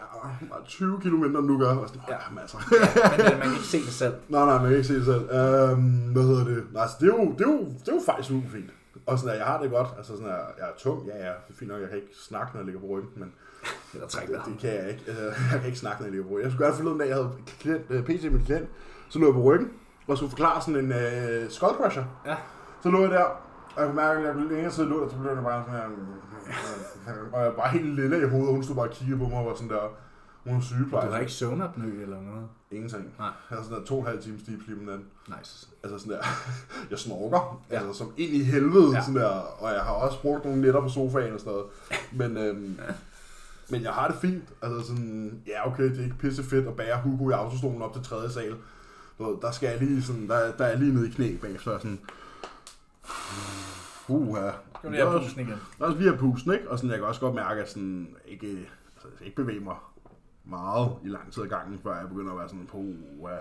bare 0.50 0.64
20 0.66 1.00
kilo 1.02 1.18
mindre, 1.18 1.40
end 1.40 1.48
du 1.48 1.58
gør. 1.60 1.76
Og 1.76 1.88
sådan, 1.90 2.02
Ja. 2.08 2.14
ja, 2.14 2.20
jamen, 2.26 2.40
altså. 2.40 2.58
Men 3.18 3.26
øh, 3.26 3.40
man 3.40 3.42
kan 3.42 3.52
ikke 3.54 3.66
se 3.76 3.78
det 3.86 3.94
selv. 3.94 4.14
nej, 4.30 4.46
nej, 4.46 4.54
man 4.58 4.68
kan 4.68 4.72
ikke 4.76 4.88
se 4.88 4.96
det 4.96 5.06
selv. 5.06 5.22
Øhm, 5.32 6.12
hvad 6.14 6.24
hedder 6.24 6.44
det? 6.46 6.64
Nej, 6.74 6.82
altså, 6.82 6.98
det 7.00 7.06
er 7.10 7.16
jo, 7.18 7.32
det 7.38 7.42
er 7.48 7.52
jo, 7.52 7.60
det 7.60 7.88
er 7.90 7.96
jo 7.96 8.02
faktisk 8.06 8.28
super 8.30 8.50
fint. 8.50 8.72
Og 9.06 9.20
sådan, 9.20 9.34
at 9.34 9.38
jeg 9.40 9.48
har 9.48 9.62
det 9.62 9.72
godt. 9.72 9.88
Altså 9.98 10.12
sådan, 10.18 10.32
at 10.32 10.46
jeg 10.60 10.66
er 10.72 10.76
tung. 10.78 11.06
Ja, 11.08 11.18
ja, 11.18 11.32
det 11.48 11.50
er 11.54 11.58
fint 11.60 11.72
nok. 11.72 11.82
Jeg 11.82 11.90
kan 11.90 11.98
ikke 11.98 12.14
snakke, 12.30 12.50
når 12.54 12.60
jeg 12.60 12.66
ligger 12.66 12.82
på 12.82 12.88
ryggen, 12.88 13.10
men 13.16 13.34
Eller 13.94 14.08
træk 14.08 14.28
det, 14.28 14.42
det 14.46 14.58
kan 14.60 14.70
jeg 14.80 14.90
ikke. 14.90 15.04
Altså, 15.08 15.24
jeg 15.52 15.60
kan 15.60 15.66
ikke 15.66 15.80
snakke, 15.80 16.02
når 16.02 16.06
jeg 16.06 16.12
ligger 16.12 16.28
på 16.28 16.34
ryggen. 16.34 16.44
Jeg 16.44 16.52
skulle 16.52 16.66
gøre 16.68 16.76
forleden 16.78 17.00
dag, 17.00 17.08
jeg 17.08 17.16
havde 17.16 17.32
klient, 17.60 17.86
øh, 17.90 18.08
med 18.08 18.40
en 18.40 18.46
klient. 18.46 18.70
Så 19.10 19.20
lå 19.20 19.26
jeg 19.26 19.34
på 19.34 19.42
ryggen, 19.42 19.70
og 20.08 20.18
skulle 20.18 20.30
forklare 20.30 20.62
sådan 20.62 20.80
en 20.86 20.92
øh, 20.92 21.50
skull 21.50 21.76
crusher. 21.76 22.04
Ja. 22.26 22.36
Så 22.84 22.90
lå 22.90 23.02
jeg 23.02 23.12
der, 23.12 23.24
og 23.76 23.78
jeg 23.78 23.86
kunne 23.86 23.96
mærke, 23.96 24.20
at 24.20 24.26
jeg 24.28 24.36
længere 24.36 24.72
tid 24.72 24.86
lå 24.86 25.04
der, 25.04 25.10
så 25.10 25.18
blev 25.18 25.36
det 25.36 25.44
bare 25.44 25.64
sådan 25.66 25.80
her, 25.80 25.88
og 27.34 27.40
jeg 27.42 27.48
var 27.50 27.56
bare 27.56 27.70
helt 27.70 27.96
lille 27.96 28.22
i 28.22 28.30
hovedet, 28.30 28.48
og 28.48 28.54
hun 28.54 28.64
stod 28.64 28.76
bare 28.76 28.88
og 28.88 28.94
kiggede 28.94 29.20
på 29.20 29.28
mig 29.28 29.38
og 29.38 29.46
var 29.46 29.54
sådan 29.56 29.70
der, 29.70 29.82
hun 30.44 30.54
er 30.56 30.60
Du 30.60 30.66
sygeplejerske. 30.66 31.12
har 31.14 31.20
ikke 31.20 31.32
søvnapnø 31.32 32.02
eller 32.02 32.22
noget? 32.22 32.48
Ingenting. 32.72 33.04
Nej. 33.20 33.28
Jeg 33.28 33.34
havde 33.50 33.64
sådan 33.64 33.78
der 33.80 33.86
to 33.86 33.96
og 33.96 34.02
en 34.02 34.08
halv 34.08 34.22
times 34.24 34.44
deep 34.44 34.60
sleep 34.66 34.80
om 34.80 34.86
natten. 34.86 35.06
Nice. 35.28 35.68
Altså 35.84 36.00
sådan 36.00 36.12
der, 36.14 36.24
jeg 36.92 37.00
snorker, 37.00 37.62
Ja. 37.70 37.76
ja. 37.76 37.82
altså 37.88 37.98
som 37.98 38.14
ind 38.18 38.34
i 38.34 38.44
helvede, 38.44 38.90
Ja. 38.92 38.96
ja. 38.98 39.02
sådan 39.02 39.16
der, 39.16 39.30
og 39.30 39.74
jeg 39.74 39.82
har 39.82 39.92
også 39.92 40.22
brugt 40.22 40.46
nogle 40.46 40.62
nætter 40.62 40.82
på 40.82 40.90
sofaen 40.90 41.34
og 41.34 41.40
sådan 41.40 41.54
noget. 41.54 41.66
Men, 42.12 42.38
øhm, 42.38 42.80
men 43.70 43.82
jeg 43.84 43.92
har 43.92 44.08
det 44.08 44.18
fint, 44.22 44.44
altså 44.62 44.88
sådan, 44.88 45.42
ja 45.48 45.68
okay, 45.68 45.84
det 45.84 46.00
er 46.00 46.04
ikke 46.04 46.18
pisse 46.18 46.44
fedt 46.44 46.68
at 46.68 46.76
bære 46.76 47.02
Hugo 47.04 47.30
i 47.30 47.34
autostolen 47.34 47.82
op 47.82 47.94
til 47.94 48.04
tredje 48.04 48.30
sal. 48.30 48.56
Du 49.20 49.40
Der 49.42 49.52
skal 49.52 49.70
jeg 49.70 49.80
lige 49.80 50.04
sådan, 50.04 50.28
der, 50.28 50.52
der 50.52 50.66
er 50.66 50.78
lige 50.78 50.94
nede 50.94 51.08
i 51.08 51.12
knæ 51.12 51.36
bagefter, 51.42 51.78
sådan, 51.78 52.00
uh, 54.08 54.38
ja. 54.38 54.52
Skal 54.78 54.90
du 54.90 54.90
lige 54.90 55.06
have 55.06 55.20
pusten 55.20 55.42
igen? 55.42 55.60
Der 55.80 55.86
er 55.86 55.88
også 55.88 55.98
lige 55.98 56.10
have 56.10 56.20
pusten, 56.20 56.54
ikke? 56.54 56.70
Og 56.70 56.78
sådan, 56.78 56.90
jeg 56.90 57.00
kan 57.00 57.08
også 57.08 57.22
godt 57.22 57.36
mærke, 57.36 57.62
at 57.62 57.70
sådan, 57.70 58.16
ikke, 58.28 58.48
altså, 58.48 59.08
jeg 59.20 59.26
ikke 59.26 59.36
bevæge 59.36 59.60
mig 59.60 59.76
meget 60.46 60.92
i 61.04 61.08
lang 61.08 61.32
tid 61.34 61.44
ad 61.44 61.48
gangen, 61.48 61.80
før 61.84 62.00
jeg 62.00 62.10
begynder 62.10 62.32
at 62.32 62.38
være 62.38 62.50
sådan, 62.50 62.68
puh, 62.72 62.86
ja. 63.24 63.38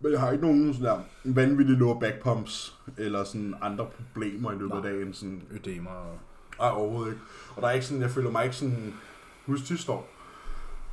Men 0.00 0.12
jeg 0.12 0.20
har 0.20 0.30
ikke 0.30 0.44
nogen 0.44 0.74
sådan 0.74 0.86
der 0.86 0.98
vanvittige 1.24 1.78
lower 1.78 2.00
back 2.00 2.22
pumps, 2.22 2.78
eller 2.98 3.24
sådan 3.24 3.54
andre 3.62 3.86
problemer 3.86 4.52
i 4.52 4.54
løbet 4.54 4.76
af 4.76 4.82
Nej. 4.82 4.90
dagen. 4.90 5.14
Sådan, 5.14 5.42
Ødemer 5.50 5.90
og... 5.90 6.18
ej, 6.60 6.68
overhovedet 6.70 7.12
ikke. 7.12 7.22
Og 7.56 7.62
der 7.62 7.68
er 7.68 7.72
ikke 7.72 7.86
sådan, 7.86 8.02
jeg 8.02 8.10
føler 8.10 8.30
mig 8.30 8.44
ikke 8.44 8.56
sådan, 8.56 8.94
husk 9.46 9.66
sidste 9.66 9.92
år, 9.92 10.08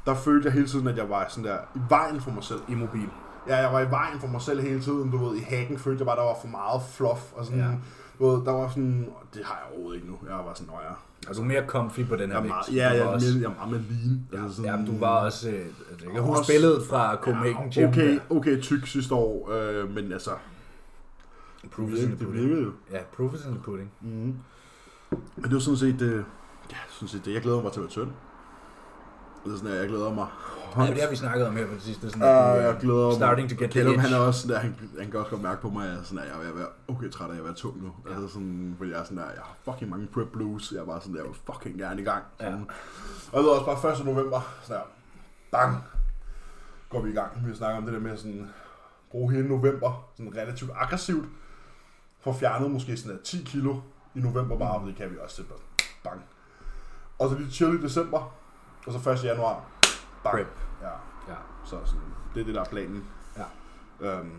der 0.05 0.15
følte 0.15 0.45
jeg 0.45 0.53
hele 0.53 0.67
tiden, 0.67 0.87
at 0.87 0.97
jeg 0.97 1.09
var 1.09 1.25
sådan 1.29 1.43
der 1.43 1.57
i 1.75 1.79
vejen 1.89 2.21
for 2.21 2.31
mig 2.31 2.43
selv. 2.43 2.59
Immobil. 2.69 3.09
Ja, 3.47 3.55
jeg 3.57 3.73
var 3.73 3.79
i 3.79 3.91
vejen 3.91 4.19
for 4.19 4.27
mig 4.27 4.41
selv 4.41 4.61
hele 4.61 4.81
tiden, 4.81 5.11
du 5.11 5.17
ved, 5.25 5.37
i 5.37 5.41
hacken 5.41 5.77
følte 5.79 5.99
jeg 6.01 6.05
bare, 6.05 6.15
der 6.17 6.23
var 6.23 6.37
for 6.41 6.47
meget 6.47 6.81
fluff, 6.91 7.33
og 7.33 7.45
sådan, 7.45 7.59
Ja. 7.59 7.71
Ja. 8.19 8.25
ved, 8.25 8.45
der 8.45 8.51
var 8.51 8.69
sådan, 8.69 9.09
det 9.33 9.45
har 9.45 9.55
jeg 9.55 9.63
overhovedet 9.73 9.95
ikke 10.01 10.11
nu, 10.11 10.17
jeg 10.29 10.35
var 10.37 10.53
sådan, 10.53 10.67
nå 10.73 10.79
ja. 10.89 10.93
Er 11.29 11.33
du 11.33 11.43
mere 11.43 11.63
comfy 11.67 11.99
på 12.07 12.15
den 12.15 12.29
her 12.31 12.37
Jeg 12.37 12.43
er 12.43 12.47
meget, 12.47 12.65
vægt? 12.69 12.77
ja, 12.77 12.89
jeg, 12.89 12.97
er 12.99 13.05
også- 13.05 13.37
jeg 13.41 13.45
er 13.45 13.49
meget 13.55 13.71
mere 13.71 13.81
lean. 13.81 14.27
Ja, 14.33 14.43
altså 14.43 14.63
ja, 14.63 14.75
men 14.77 14.85
du 14.85 14.97
var 14.99 15.25
også... 15.25 15.49
Øh, 15.49 15.55
altså, 15.91 16.05
jeg 16.05 16.13
kan 16.13 16.21
huske 16.23 16.39
Også- 16.39 16.51
billedet 16.53 16.83
fra 16.89 17.15
Copenhagen 17.15 17.69
Gym. 17.71 17.87
okay, 17.87 18.13
der. 18.13 18.19
okay 18.29 18.61
tyk 18.61 18.87
sidste 18.87 19.15
år, 19.15 19.51
øh, 19.51 19.95
men 19.95 20.11
altså, 20.11 20.31
Proof 21.71 21.89
is 21.91 21.99
in 22.03 22.09
det, 22.09 22.17
the 22.17 22.25
det 22.27 22.33
pudding. 22.35 22.61
jo. 22.63 22.71
Ja, 22.91 22.99
proof 23.17 23.33
is 23.33 23.45
in 23.45 23.51
the 23.51 23.61
pudding. 23.63 23.91
Mm. 24.01 24.07
Men 25.35 25.43
det 25.43 25.53
var 25.53 25.59
sådan 25.59 25.77
set, 25.77 26.01
øh, 26.01 26.23
ja, 26.71 26.77
sådan 26.89 27.07
set 27.07 27.25
det. 27.25 27.33
Jeg 27.33 27.41
glæder 27.41 27.61
mig 27.61 27.71
til 27.71 27.79
at 27.79 27.83
være 27.83 27.91
tynd. 27.91 28.11
Det 29.45 29.53
er 29.53 29.57
sådan, 29.57 29.75
jeg 29.75 29.87
glæder 29.87 30.13
mig. 30.13 30.27
Ja, 30.77 30.81
det 30.81 31.01
har 31.01 31.09
vi 31.09 31.15
snakket 31.15 31.47
om 31.47 31.55
her 31.55 31.67
på 31.67 31.73
det 31.73 31.81
sidste. 31.81 32.09
Sådan, 32.09 32.21
Ja, 32.21 32.51
at 32.51 32.55
du, 32.55 32.61
jeg 32.61 32.77
glæder 32.79 33.07
mig. 33.07 33.15
Starting 33.15 33.49
to 33.49 33.55
get 33.59 33.71
the 33.71 33.81
Kjellum, 33.81 33.99
han 33.99 34.13
er 34.13 34.17
også 34.17 34.41
sådan 34.41 34.55
der, 34.55 34.61
han, 34.61 34.75
han 34.99 35.11
kan 35.11 35.19
også 35.19 35.29
godt 35.29 35.41
mærke 35.41 35.61
på 35.61 35.69
mig, 35.69 35.87
at 35.87 35.93
jeg 35.97 35.99
sådan, 36.03 36.23
at 36.23 36.29
jeg 36.29 36.49
er 36.49 36.53
være 36.53 36.67
okay 36.87 37.09
træt 37.09 37.29
af 37.29 37.37
at 37.37 37.43
være 37.43 37.53
tung 37.53 37.83
nu. 37.83 37.91
Ja. 38.05 38.15
Altså 38.15 38.27
sådan, 38.27 38.75
fordi 38.77 38.91
jeg 38.91 38.99
er 38.99 39.03
sådan 39.03 39.17
der, 39.17 39.23
jeg 39.23 39.41
har 39.43 39.55
fucking 39.65 39.89
mange 39.89 40.07
prep 40.07 40.27
blues. 40.33 40.71
Jeg 40.71 40.79
er 40.79 40.85
bare 40.85 41.01
sådan 41.01 41.13
der, 41.13 41.21
jeg 41.21 41.29
vil 41.29 41.37
fucking 41.53 41.77
gerne 41.77 42.01
i 42.01 42.05
gang. 42.05 42.23
Ja. 42.39 42.45
Sådan. 42.45 42.67
Og 43.31 43.37
jeg 43.37 43.43
ved 43.43 43.49
også 43.49 43.65
bare 43.65 43.99
1. 43.99 44.05
november, 44.05 44.55
sådan 44.61 44.81
der, 44.81 44.87
bang, 45.51 45.83
går 46.89 47.01
vi 47.01 47.09
i 47.09 47.13
gang. 47.13 47.47
Vi 47.47 47.55
snakker 47.55 47.77
om 47.77 47.83
det 47.85 47.93
der 47.93 47.99
med 47.99 48.17
sådan, 48.17 48.49
bruge 49.11 49.33
hele 49.33 49.47
november 49.47 50.09
sådan 50.17 50.33
relativt 50.37 50.71
aggressivt. 50.75 51.25
For 52.19 52.33
fjernet 52.33 52.71
måske 52.71 52.97
sådan 52.97 53.17
der 53.17 53.23
10 53.23 53.43
kilo 53.43 53.75
i 54.15 54.19
november 54.19 54.57
bare, 54.57 54.79
for 54.79 54.87
det 54.87 54.95
kan 54.95 55.11
vi 55.11 55.15
også 55.23 55.35
til. 55.35 55.45
Bang. 56.03 56.21
Og 57.19 57.29
så 57.29 57.37
lige 57.37 57.51
chill 57.51 57.79
i 57.79 57.81
december. 57.83 58.35
Og 58.87 58.93
så 58.93 59.09
1. 59.09 59.23
januar. 59.23 59.65
Bang. 60.23 60.35
Prep. 60.35 60.47
Ja. 60.81 60.87
Ja. 61.27 61.37
Så 61.65 61.79
sådan, 61.85 62.01
det 62.33 62.41
er 62.41 62.45
det, 62.45 62.55
der 62.55 62.61
er 62.61 62.65
planen. 62.65 63.03
Ja. 63.37 63.43
Øhm, 64.09 64.31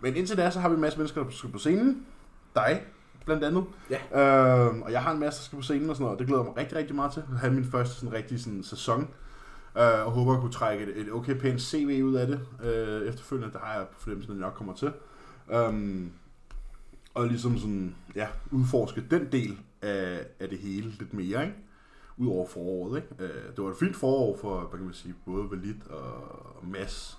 men 0.00 0.16
indtil 0.16 0.36
da, 0.36 0.50
så 0.50 0.60
har 0.60 0.68
vi 0.68 0.74
en 0.74 0.80
masse 0.80 0.98
mennesker, 0.98 1.22
der 1.22 1.30
skal 1.30 1.50
på 1.50 1.58
scenen. 1.58 2.06
Dig, 2.54 2.82
blandt 3.24 3.44
andet. 3.44 3.64
Ja. 3.90 4.20
Øhm, 4.66 4.82
og 4.82 4.92
jeg 4.92 5.02
har 5.02 5.12
en 5.12 5.20
masse, 5.20 5.40
der 5.40 5.44
skal 5.44 5.56
på 5.56 5.62
scenen 5.62 5.90
og 5.90 5.96
sådan 5.96 6.04
noget. 6.04 6.14
og 6.14 6.18
Det 6.18 6.26
glæder 6.26 6.42
jeg 6.42 6.48
mig 6.50 6.56
rigtig, 6.56 6.78
rigtig 6.78 6.96
meget 6.96 7.12
til. 7.12 7.20
At 7.32 7.38
have 7.38 7.52
min 7.52 7.64
første 7.64 7.94
sådan 7.94 8.12
rigtig 8.12 8.40
sådan, 8.40 8.62
sæson. 8.62 9.00
Øh, 9.78 10.06
og 10.06 10.12
håber 10.12 10.34
at 10.34 10.40
kunne 10.40 10.52
trække 10.52 10.84
et, 10.84 10.98
et 10.98 11.12
okay 11.12 11.38
pænt 11.38 11.60
CV 11.60 12.00
ud 12.04 12.14
af 12.14 12.26
det. 12.26 12.40
Øh, 12.62 13.08
efterfølgende, 13.08 13.52
det 13.52 13.60
har 13.60 13.74
jeg 13.74 13.86
på 13.88 14.00
fornemmelsen, 14.00 14.32
at 14.32 14.38
jeg 14.38 14.46
nok 14.46 14.54
kommer 14.54 14.74
til. 14.74 14.92
Øhm, 15.52 16.12
og 17.14 17.26
ligesom 17.26 17.58
sådan, 17.58 17.94
ja, 18.14 18.26
udforske 18.50 19.04
den 19.10 19.32
del 19.32 19.58
af, 19.82 20.26
af 20.40 20.48
det 20.48 20.58
hele 20.58 20.90
lidt 20.90 21.14
mere, 21.14 21.42
ikke? 21.42 21.56
Udover 22.16 22.46
foråret, 22.48 22.96
ikke? 22.96 23.08
Øh, 23.24 23.42
det 23.56 23.64
var 23.64 23.70
et 23.70 23.76
fint 23.80 23.96
forår 23.96 24.38
for, 24.40 24.60
hvad 24.60 24.78
kan 24.78 24.84
man 24.86 24.94
sige, 24.94 25.14
både 25.26 25.44
Valit 25.50 25.76
og 25.90 26.66
Mads, 26.66 27.18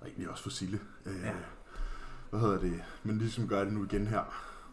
og 0.00 0.06
egentlig 0.06 0.30
også 0.30 0.42
for 0.42 0.50
Sille. 0.50 0.78
Øh, 1.06 1.12
Ja. 1.24 1.30
Hvad 2.30 2.40
hedder 2.40 2.58
det? 2.58 2.72
Men 3.02 3.18
ligesom 3.18 3.48
gør 3.48 3.64
det 3.64 3.72
nu 3.72 3.84
igen 3.84 4.06
her, 4.06 4.20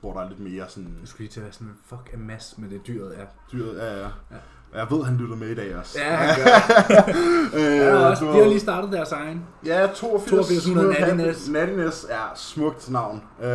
hvor 0.02 0.14
der 0.14 0.22
er 0.22 0.30
lidt 0.30 0.40
mere 0.40 0.70
sådan 0.70 0.98
Jeg 1.00 1.08
skulle 1.08 1.20
lige 1.22 1.32
til 1.32 1.40
at 1.40 1.44
være 1.44 1.54
sådan, 1.54 1.74
fuck 1.86 2.10
en 2.14 2.28
masse 2.28 2.62
med 2.62 2.70
det 2.70 2.88
dyret 2.88 3.20
er. 3.20 3.26
dyret. 3.52 3.78
Ja, 3.78 3.98
ja. 4.00 4.08
Ja. 4.32 4.38
Jeg 4.80 4.88
ved, 4.92 5.04
han 5.04 5.18
lytter 5.18 5.36
med 5.36 5.50
i 5.50 5.56
dag 5.56 5.76
også. 5.78 6.00
Ja, 6.00 6.16
han 6.16 6.36
gør. 6.36 7.16
øh, 7.60 7.78
Ja, 7.78 7.96
også, 8.10 8.26
de 8.26 8.32
har 8.32 8.46
lige 8.48 8.60
startet 8.60 8.92
deres 8.92 9.12
egen. 9.12 9.46
Ja, 9.66 9.88
82. 9.96 10.32
8200 10.32 10.94
Happy- 10.96 11.00
Nattiness. 11.02 11.50
Nattiness 11.50 12.06
er 12.10 12.32
smukt 12.36 12.90
navn. 12.90 13.24
Øhm, 13.44 13.50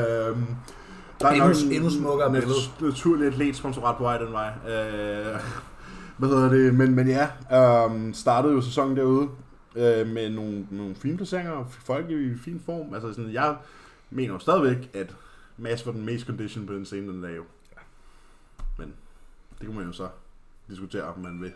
der 1.20 1.28
Endnu- 1.28 1.46
nok 1.46 1.56
en 1.66 1.72
endnu 1.72 1.90
smukkere 1.90 2.30
billede. 2.32 2.54
Naturligt 2.80 3.32
atlet 3.32 3.56
sponsorat 3.56 3.96
på 3.96 4.02
vej 4.02 4.18
den 4.18 4.32
vej. 4.32 4.52
Øh, 4.68 5.40
hvad 6.18 6.28
hedder 6.28 6.48
det? 6.48 6.74
Men, 6.74 6.94
men 6.94 7.08
ja, 7.08 7.28
øhm, 7.52 8.14
startede 8.14 8.54
jo 8.54 8.60
sæsonen 8.60 8.96
derude 8.96 9.28
øh, 9.76 10.06
med 10.06 10.30
nogle, 10.30 10.66
nogle 10.70 10.94
fine 10.94 11.16
placeringer 11.16 11.64
folk 11.68 12.10
i 12.10 12.36
fin 12.44 12.62
form. 12.66 12.94
Altså 12.94 13.12
sådan, 13.12 13.32
jeg 13.32 13.56
mener 14.10 14.32
jo 14.32 14.38
stadigvæk, 14.38 14.90
at 14.94 15.14
Mads 15.56 15.86
var 15.86 15.92
den 15.92 16.04
mest 16.04 16.26
condition 16.26 16.66
på 16.66 16.72
den 16.72 16.84
scene 16.84 17.12
den 17.12 17.22
dag 17.22 17.36
jo. 17.36 17.42
Men 18.78 18.94
Det 19.58 19.66
kan 19.66 19.74
man 19.76 19.86
jo 19.86 19.92
så 19.92 20.08
diskutere, 20.68 21.02
om 21.02 21.18
man 21.18 21.40
vil. 21.40 21.52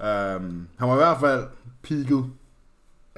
Um, 0.00 0.68
han 0.78 0.88
var 0.88 0.94
i 0.94 0.96
hvert 0.96 1.20
fald 1.20 1.44
peaked, 1.82 2.24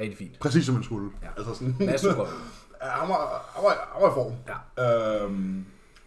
Rigtig 0.00 0.18
fint. 0.18 0.38
præcis 0.40 0.66
som 0.66 0.74
han 0.74 0.84
skulle. 0.84 1.10
Ja. 1.22 1.28
Altså 1.36 1.54
sådan, 1.54 1.74
godt. 2.16 2.30
Ja, 2.82 2.88
han 2.88 3.08
var, 3.08 3.50
han 3.54 3.64
var, 3.64 3.88
han 3.92 4.02
var 4.02 4.10
i 4.10 4.14
form. 4.14 4.32
Ja. 4.78 5.24
Øhm, 5.24 5.64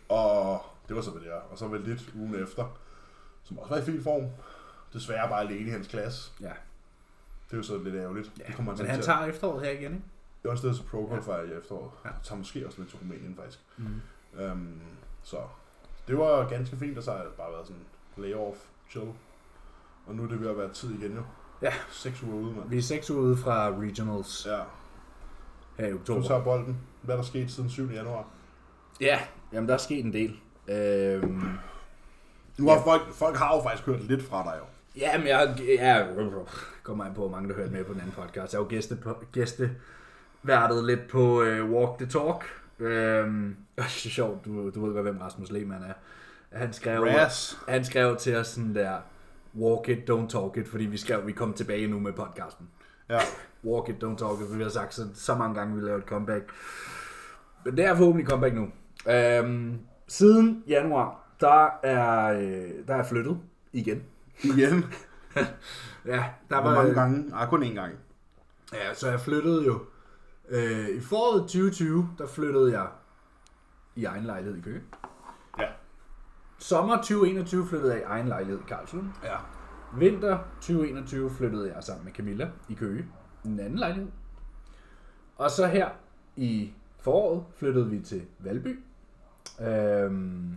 og 0.10 0.62
det 0.88 0.96
var 0.96 1.02
så, 1.02 1.12
hvad 1.12 1.22
det 1.22 1.30
er. 1.30 1.40
Og 1.52 1.58
så 1.58 1.68
vel 1.68 1.82
lidt 1.82 2.10
ugen 2.16 2.44
efter, 2.44 2.78
som 3.44 3.58
også 3.60 3.74
var 3.74 3.82
i 3.82 3.86
fin 3.86 4.04
form. 4.04 4.24
Desværre 4.94 5.30
bare 5.30 5.42
alene 5.42 5.68
i 5.68 5.70
hans 5.72 5.88
klasse. 5.88 6.32
Ja. 6.42 6.46
Det 7.46 7.54
er 7.54 7.58
jo 7.58 7.64
så 7.64 7.78
lidt 7.78 7.96
ærgerligt. 7.96 8.32
ja. 8.40 8.44
det 8.48 8.56
kommer 8.56 8.72
Men 8.72 8.78
til 8.78 8.88
han 8.88 9.02
tager 9.02 9.26
efteråret 9.26 9.66
her 9.66 9.72
igen, 9.72 9.84
ikke? 9.94 10.06
Det 10.44 10.50
var 10.50 10.56
stedet 10.56 10.76
til 10.76 10.84
Pro 10.84 11.08
Qualifier 11.08 11.42
i 11.56 11.58
efteråret. 11.60 11.92
Ja. 12.06 12.10
Ja. 12.10 12.16
Tager 12.24 12.38
måske 12.38 12.66
også 12.68 12.78
lidt 12.80 12.90
til 12.90 13.00
Rumænien, 13.00 13.36
faktisk. 13.36 13.60
Mm. 13.78 14.02
Øhm, 14.40 14.82
så 15.24 15.38
det 16.08 16.18
var 16.18 16.50
ganske 16.50 16.78
fint, 16.78 16.98
og 16.98 17.04
så 17.04 17.12
har 17.12 17.24
det 17.24 17.32
bare 17.34 17.52
været 17.52 17.68
sådan 17.68 17.82
layoff, 18.18 18.58
chill. 18.90 19.08
Og 20.08 20.16
nu 20.16 20.24
er 20.24 20.28
det 20.28 20.42
ved 20.42 20.50
at 20.50 20.58
være 20.58 20.74
tid 20.74 20.94
igen 21.00 21.16
jo. 21.16 21.24
Ja. 21.62 21.74
Seks 21.92 22.24
uger 22.24 22.36
ude, 22.36 22.56
mand. 22.56 22.70
Vi 22.70 22.78
er 22.78 22.82
seks 22.82 23.12
uger 23.12 23.22
ude 23.22 23.38
fra 23.38 23.70
Regionals 23.70 24.46
Ja. 24.50 24.60
her 25.78 25.88
i 25.88 25.92
Du 25.92 25.98
oktober. 26.00 26.28
tager 26.28 26.44
bolden. 26.44 26.78
Hvad 27.02 27.16
er 27.16 27.20
der 27.20 27.26
sket 27.26 27.52
siden 27.52 27.70
7. 27.70 27.90
januar? 27.92 28.26
Ja, 29.02 29.20
jamen 29.54 29.68
der 29.68 29.74
er 29.74 29.78
sket 29.78 30.06
en 30.06 30.14
del. 30.14 30.40
Øhm, 30.68 31.50
Nu 32.58 32.68
har 32.70 32.76
Ja. 32.76 32.82
folk, 32.86 33.14
folk 33.14 33.38
har 33.38 33.56
jo 33.56 33.64
faktisk 33.64 33.86
hørt 33.86 34.00
lidt 34.04 34.24
fra 34.24 34.44
dig 34.44 34.60
jo. 34.60 34.66
Ja, 34.98 35.18
men 35.18 35.28
jeg, 35.28 35.56
jeg 35.80 36.08
kommer 36.84 37.06
an 37.06 37.14
på, 37.14 37.28
mange 37.28 37.50
der 37.50 37.56
hørte 37.56 37.72
med 37.72 37.84
på 37.84 37.94
den 37.94 38.02
anden 38.02 38.16
podcast. 38.16 38.54
Jeg 38.54 38.60
er 38.60 38.64
jo 38.64 38.68
gæste, 39.32 39.76
værtet 40.44 40.86
lidt 40.86 41.08
på 41.08 41.42
uh, 41.42 41.72
Walk 41.72 41.98
the 41.98 42.08
Talk. 42.08 42.46
Øhm, 42.80 43.56
det 43.76 43.84
er 43.84 43.88
sjovt, 43.90 44.46
du, 44.46 44.70
du 44.70 44.86
ved 44.86 44.94
godt, 44.94 45.04
hvem 45.04 45.18
Rasmus 45.18 45.52
Lehmann 45.52 45.84
er. 45.84 45.94
Han 46.58 46.74
skrev, 46.74 47.04
Ras. 47.04 47.60
han 47.68 47.86
skrev 47.86 48.18
til 48.18 48.36
os 48.36 48.48
sådan 48.48 48.76
der, 48.76 48.98
walk 49.58 49.90
it, 49.90 50.10
don't 50.10 50.28
talk 50.30 50.58
it, 50.58 50.68
fordi 50.68 50.86
vi 50.86 50.98
skrev, 50.98 51.28
vi 51.28 51.32
kom 51.32 51.54
tilbage 51.54 51.88
nu 51.88 52.00
med 52.00 52.14
podcasten. 52.14 52.70
Ja. 53.10 53.20
Walk 53.72 53.90
it, 53.90 54.04
don't 54.04 54.18
talk 54.18 54.42
it, 54.42 54.58
vi 54.58 54.64
har 54.64 54.70
sagt 54.70 54.94
så, 54.94 55.08
så 55.14 55.36
mange 55.36 55.56
gange, 55.56 55.76
vi 55.76 55.82
laver 55.82 55.98
et 55.98 56.04
comeback. 56.04 56.44
Men 57.66 57.78
det 57.78 57.86
er 57.86 57.96
forhåbentlig 57.96 58.28
comeback 58.30 58.56
nu. 58.56 58.68
Øhm, 59.12 59.80
siden 60.08 60.64
januar, 60.68 61.24
der 61.40 61.80
er, 61.84 62.40
øh, 62.40 62.88
der 62.88 62.96
er 62.96 63.04
flyttet 63.04 63.38
igen. 63.74 64.04
Igen. 64.44 64.86
Ja, 66.06 66.26
der 66.50 66.62
Hvor 66.62 66.72
mange 66.72 66.94
gange? 66.94 67.36
Ah, 67.36 67.50
kun 67.50 67.64
én 67.64 67.74
gang. 67.74 67.94
Ja, 68.74 68.94
så 68.94 69.10
jeg 69.10 69.22
flyttede 69.22 69.66
jo. 69.66 69.86
Øh, 70.50 70.90
I 70.90 71.00
foråret 71.02 71.42
2020, 71.42 72.10
der 72.18 72.28
flyttede 72.28 72.72
jeg 72.72 72.88
i 73.96 74.06
egen 74.06 74.24
lejlighed 74.24 74.58
i 74.58 74.62
Køge. 74.62 74.82
Ja. 75.60 75.68
Sommer 76.60 76.96
2021 76.96 77.68
flyttede 77.68 77.94
jeg 77.94 78.02
i 78.02 78.04
egen 78.04 78.28
lejlighed 78.28 78.60
i 78.60 78.64
Karlslund. 78.68 79.08
Ja. 79.24 79.38
Vinter 79.98 80.40
2021 80.56 81.30
flyttede 81.30 81.74
jeg 81.76 81.84
sammen 81.84 82.06
med 82.06 82.14
Camilla 82.14 82.50
i 82.70 82.74
Køge, 82.74 83.06
en 83.46 83.60
anden 83.60 83.80
lejlighed. 83.80 84.12
Og 85.38 85.52
så 85.52 85.68
her 85.68 85.90
i 86.36 86.74
foråret 87.00 87.44
flyttede 87.56 87.90
vi 87.90 88.00
til 88.00 88.26
Valby. 88.40 88.80
Øhm, 89.62 90.56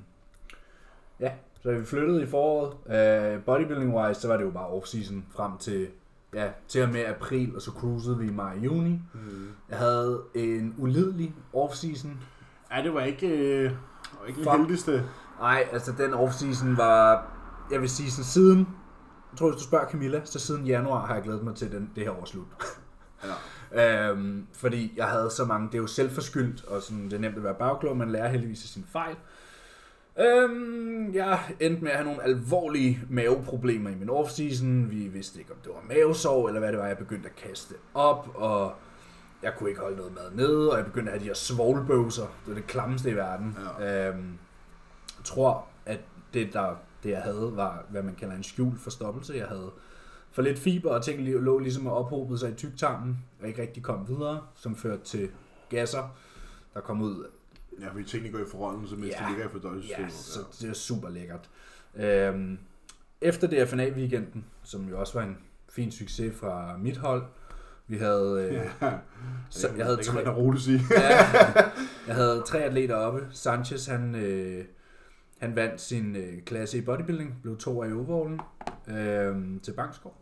ja, 1.21 1.33
så 1.64 1.73
vi 1.73 1.85
flyttede 1.85 2.23
i 2.23 2.26
foråret. 2.26 2.73
Øh, 2.97 3.40
bodybuilding-wise, 3.44 4.21
så 4.21 4.28
var 4.28 4.37
det 4.37 4.44
jo 4.44 4.50
bare 4.50 4.68
off-season 4.68 5.14
frem 5.37 5.59
til, 5.59 5.88
ja, 6.35 6.49
til 6.68 6.83
og 6.83 6.88
med 6.88 7.04
april, 7.04 7.56
og 7.56 7.62
så 7.62 7.71
cruisede 7.71 8.18
vi 8.18 8.26
i 8.26 8.30
maj 8.30 8.52
og 8.52 8.64
juni. 8.64 9.00
Mm. 9.14 9.49
Jeg 9.71 9.78
havde 9.78 10.23
en 10.35 10.75
ulidelig 10.78 11.35
off-season. 11.54 12.09
Ja, 12.76 12.83
det 12.83 12.94
var 12.94 13.00
ikke, 13.00 13.28
øh, 13.28 13.71
var 14.21 14.26
ikke 14.26 14.44
den 14.44 14.61
heldigste. 14.61 15.04
Nej, 15.40 15.68
altså 15.73 15.92
den 15.99 16.14
off-season 16.14 16.76
var, 16.76 17.26
jeg 17.71 17.80
vil 17.80 17.88
sige 17.88 18.11
sådan 18.11 18.25
siden, 18.25 18.59
jeg 19.33 19.38
tror 19.38 19.50
hvis 19.50 19.62
du 19.62 19.68
spørger 19.68 19.88
Camilla, 19.88 20.25
så 20.25 20.38
siden 20.38 20.66
januar 20.66 21.06
har 21.06 21.14
jeg 21.14 21.23
glædet 21.23 21.42
mig 21.42 21.54
til 21.54 21.73
den, 21.73 21.90
det 21.94 22.04
her 22.04 22.21
års 22.21 22.28
slut. 22.28 22.47
Ja. 23.25 23.33
Øhm, 23.76 24.47
fordi 24.52 24.92
jeg 24.97 25.06
havde 25.06 25.30
så 25.30 25.44
mange, 25.44 25.66
det 25.66 25.75
er 25.75 25.78
jo 25.78 25.87
selvforskyldt, 25.87 26.64
og 26.64 26.83
sådan, 26.83 27.04
det 27.04 27.12
er 27.12 27.18
nemt 27.18 27.37
at 27.37 27.44
være 27.44 27.54
bagklog, 27.54 27.97
man 27.97 28.11
lærer 28.11 28.28
heldigvis 28.28 28.62
af 28.62 28.68
sine 28.68 28.85
fejl. 28.92 29.16
Øhm, 30.18 31.14
jeg 31.14 31.40
endte 31.61 31.85
med 31.85 31.90
at 31.90 31.97
have 31.97 32.06
nogle 32.06 32.23
alvorlige 32.23 33.00
maveproblemer 33.11 33.90
i 33.90 33.94
min 33.94 34.11
off-season. 34.11 34.66
Vi 34.90 35.09
vidste 35.09 35.38
ikke, 35.38 35.52
om 35.52 35.59
det 35.64 35.73
var 35.75 35.83
mavesår, 35.88 36.49
eller 36.49 36.61
hvad 36.61 36.73
det 36.73 36.78
var. 36.78 36.87
Jeg 36.87 36.99
begyndte 36.99 37.28
at 37.28 37.37
kaste 37.37 37.75
op, 37.94 38.28
og 38.35 38.73
jeg 39.42 39.52
kunne 39.59 39.68
ikke 39.71 39.80
holde 39.80 39.97
noget 39.97 40.14
mad 40.14 40.30
nede, 40.35 40.71
og 40.71 40.76
jeg 40.76 40.87
begyndte 40.87 41.12
at 41.12 41.18
have 41.18 41.25
de 41.25 41.28
her 41.28 41.35
svoglbøvser. 41.35 42.23
Det 42.23 42.49
var 42.49 42.54
det 42.54 42.66
klammeste 42.66 43.11
i 43.11 43.16
verden. 43.16 43.56
Ja. 43.80 44.09
Øhm, 44.09 44.38
jeg 45.18 45.25
tror, 45.25 45.66
at 45.87 46.00
det, 46.35 46.52
der, 46.52 46.75
det 47.02 47.11
jeg 47.11 47.23
havde, 47.23 47.52
var, 47.54 47.85
hvad 47.88 48.02
man 48.02 48.14
kalder 48.14 48.35
en 48.35 48.42
skjult 48.42 48.80
forstoppelse. 48.80 49.35
Jeg 49.35 49.47
havde 49.47 49.71
for 50.33 50.42
lidt 50.42 50.59
fiber, 50.59 50.90
og 50.90 51.04
ting 51.04 51.28
lå 51.28 51.59
ligesom 51.59 51.87
og 51.87 51.97
ophobede 51.97 52.38
sig 52.38 52.50
i 52.50 52.54
tyktarmen, 52.54 53.18
og 53.42 53.49
ikke 53.49 53.62
rigtig 53.62 53.83
kom 53.83 54.09
videre, 54.09 54.42
som 54.54 54.76
førte 54.76 55.02
til 55.04 55.30
gasser, 55.68 56.16
der 56.75 56.80
kom 56.80 57.02
ud. 57.02 57.26
Ja, 57.81 57.88
fordi 57.93 58.04
tingene 58.04 58.33
går 58.33 58.38
i 58.38 58.49
forrådnelse, 58.50 58.97
mens 58.97 59.12
Ja. 59.21 59.25
de 59.25 59.31
ligger 59.31 59.45
i 59.47 59.49
fordøjelsessystemet. 59.52 60.09
Ja, 60.11 60.16
så 60.16 60.40
det 60.61 60.71
er 60.71 60.75
super 60.75 61.09
lækkert. 61.09 61.50
Øhm, 61.95 62.59
efter 63.21 63.49
DFNA-weekenden, 63.49 64.45
som 64.62 64.88
jo 64.88 65.00
også 65.00 65.19
var 65.19 65.23
en 65.26 65.38
fin 65.69 65.93
succes 65.93 66.37
fra 66.37 66.76
mit 66.76 66.97
hold, 66.97 67.23
vi 67.87 67.97
havde, 67.99 68.49
øh, 68.50 68.54
Ja. 68.83 68.93
så, 69.50 69.69
Det 69.69 69.76
jeg 69.78 69.85
havde 69.87 69.97
det 69.99 70.04
kan 70.07 70.14
tre, 70.14 70.25
man 70.25 70.33
roligt 70.35 70.64
sige. 70.64 70.81
ja, 70.90 71.16
jeg 72.09 72.14
havde 72.14 72.43
tre 72.47 72.59
atleter 72.59 72.95
oppe. 72.97 73.26
Sanchez, 73.31 73.87
han, 73.87 74.14
øh, 74.14 74.64
han 75.38 75.57
vandt 75.57 75.81
sin 75.81 76.16
øh, 76.16 76.43
klasse 76.43 76.78
i 76.78 76.81
bodybuilding, 76.81 77.38
blev 77.43 77.57
to 77.59 77.85
i 77.85 77.93
overallen 77.93 78.40
øh, 78.88 79.61
til 79.62 79.73
Bangskov. 79.73 80.21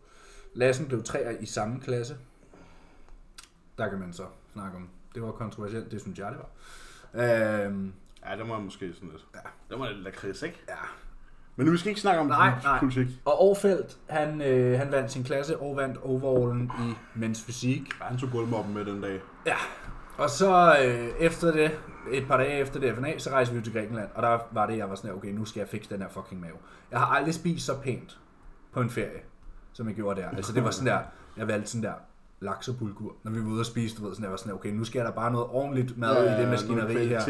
Lassen 0.54 0.87
blev 0.87 1.02
tre 1.02 1.37
i 1.40 1.47
samme 1.47 1.80
klasse. 1.80 2.16
Der 3.78 3.88
kan 3.88 3.99
man 3.99 4.12
så 4.12 4.25
snakke 4.52 4.76
om. 4.76 4.88
Det 5.14 5.23
var 5.23 5.30
kontroversielt, 5.30 5.90
det 5.92 6.00
synes 6.00 6.18
jeg, 6.18 6.28
det 6.30 6.38
var. 6.38 6.49
Øh, 7.14 7.88
Ja, 8.31 8.37
det 8.37 8.47
må 8.47 8.54
jeg 8.54 8.64
måske 8.64 8.92
sådan 8.95 9.09
lidt. 9.09 9.26
Ja. 9.35 9.40
Det 9.71 9.78
må 9.78 9.87
lidt 9.87 10.02
lakrids, 10.02 10.42
ikke? 10.42 10.62
ja. 10.69 10.75
Men 11.57 11.66
nu 11.66 11.73
vi 11.73 11.78
skal 11.78 11.88
ikke 11.88 12.00
snakke 12.00 12.21
om 12.21 12.26
Nej, 12.26 12.52
nej. 12.62 12.78
politik. 12.78 13.07
Og 13.25 13.45
Aarfeldt, 13.49 13.97
han, 14.09 14.42
øh, 14.42 14.78
han 14.78 14.92
vandt 14.92 15.12
sin 15.12 15.25
klasse 15.25 15.59
og 15.59 15.76
vandt 15.76 15.97
overallen 15.97 16.71
i 16.81 16.95
mens 17.19 17.45
fysik. 17.45 17.83
Ja, 18.00 18.04
han 18.04 18.19
tog 18.19 18.31
gulvmoppen 18.31 18.75
med 18.75 18.85
den 18.85 19.00
dag. 19.00 19.21
Ja, 19.47 19.57
og 20.19 20.31
så 20.31 20.76
øh, 20.85 21.09
efter 21.21 21.52
det, 21.52 21.78
et 22.12 22.26
par 22.26 22.37
dage 22.37 22.59
efter 22.59 22.81
DFNA, 22.81 23.19
så 23.19 23.31
rejste 23.31 23.54
vi 23.54 23.59
jo 23.59 23.64
til 23.64 23.73
Grækenland, 23.73 24.09
og 24.14 24.23
der 24.23 24.38
var 24.52 24.66
det, 24.66 24.76
jeg 24.78 24.88
var 24.90 24.95
sådan, 24.95 25.11
her, 25.11 25.16
okay, 25.16 25.28
nu 25.33 25.45
skal 25.45 25.61
jeg 25.61 25.69
fikse 25.69 25.90
den 25.90 26.02
her 26.02 26.09
fucking 26.09 26.40
mave. 26.40 26.57
Jeg 26.90 26.99
har 27.00 27.07
aldrig 27.07 27.35
spist 27.35 27.66
så 27.66 27.78
pænt 27.81 28.19
på 28.73 28.81
en 28.81 28.90
ferie, 28.90 29.21
som 29.73 29.87
jeg 29.88 29.95
gjorde 29.95 30.21
der. 30.21 30.28
Altså 30.28 30.52
det 30.52 30.64
var 30.64 30.71
sådan 30.71 30.87
der, 30.87 31.00
jeg 31.37 31.49
valgte 31.49 31.71
sådan 31.71 31.83
der 31.83 31.95
laks 32.42 32.68
og 32.68 32.76
bulgur, 32.78 33.16
når 33.22 33.30
vi 33.30 33.40
var 33.40 33.46
ude 33.46 33.61
og 33.61 33.66
spise, 33.66 33.96
du 33.96 34.04
ved, 34.04 34.14
sådan 34.14 34.22
der, 34.22 34.30
var 34.30 34.37
sådan 34.37 34.54
okay, 34.54 34.70
nu 34.70 34.84
jeg 34.94 35.04
der 35.04 35.11
bare 35.11 35.32
noget 35.32 35.46
ordentligt 35.50 35.99
mad 35.99 36.38
i 36.38 36.40
det 36.40 36.49
maskineri 36.50 37.06
her. 37.06 37.20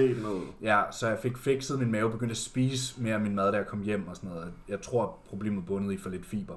Ja, 0.62 0.83
så 0.90 1.09
jeg 1.09 1.19
fik 1.19 1.37
fikset 1.37 1.78
min 1.78 1.92
mave, 1.92 2.11
begyndte 2.11 2.33
at 2.33 2.37
spise 2.37 3.02
mere 3.02 3.14
af 3.14 3.21
min 3.21 3.35
mad, 3.35 3.52
da 3.52 3.59
jeg 3.59 3.66
kom 3.66 3.83
hjem 3.83 4.09
og 4.09 4.16
sådan 4.16 4.31
noget. 4.31 4.52
Jeg 4.69 4.81
tror, 4.81 5.19
problemet 5.28 5.66
bundet 5.66 5.92
i 5.92 5.97
for 5.97 6.11
lidt 6.11 6.26
fiber. 6.26 6.54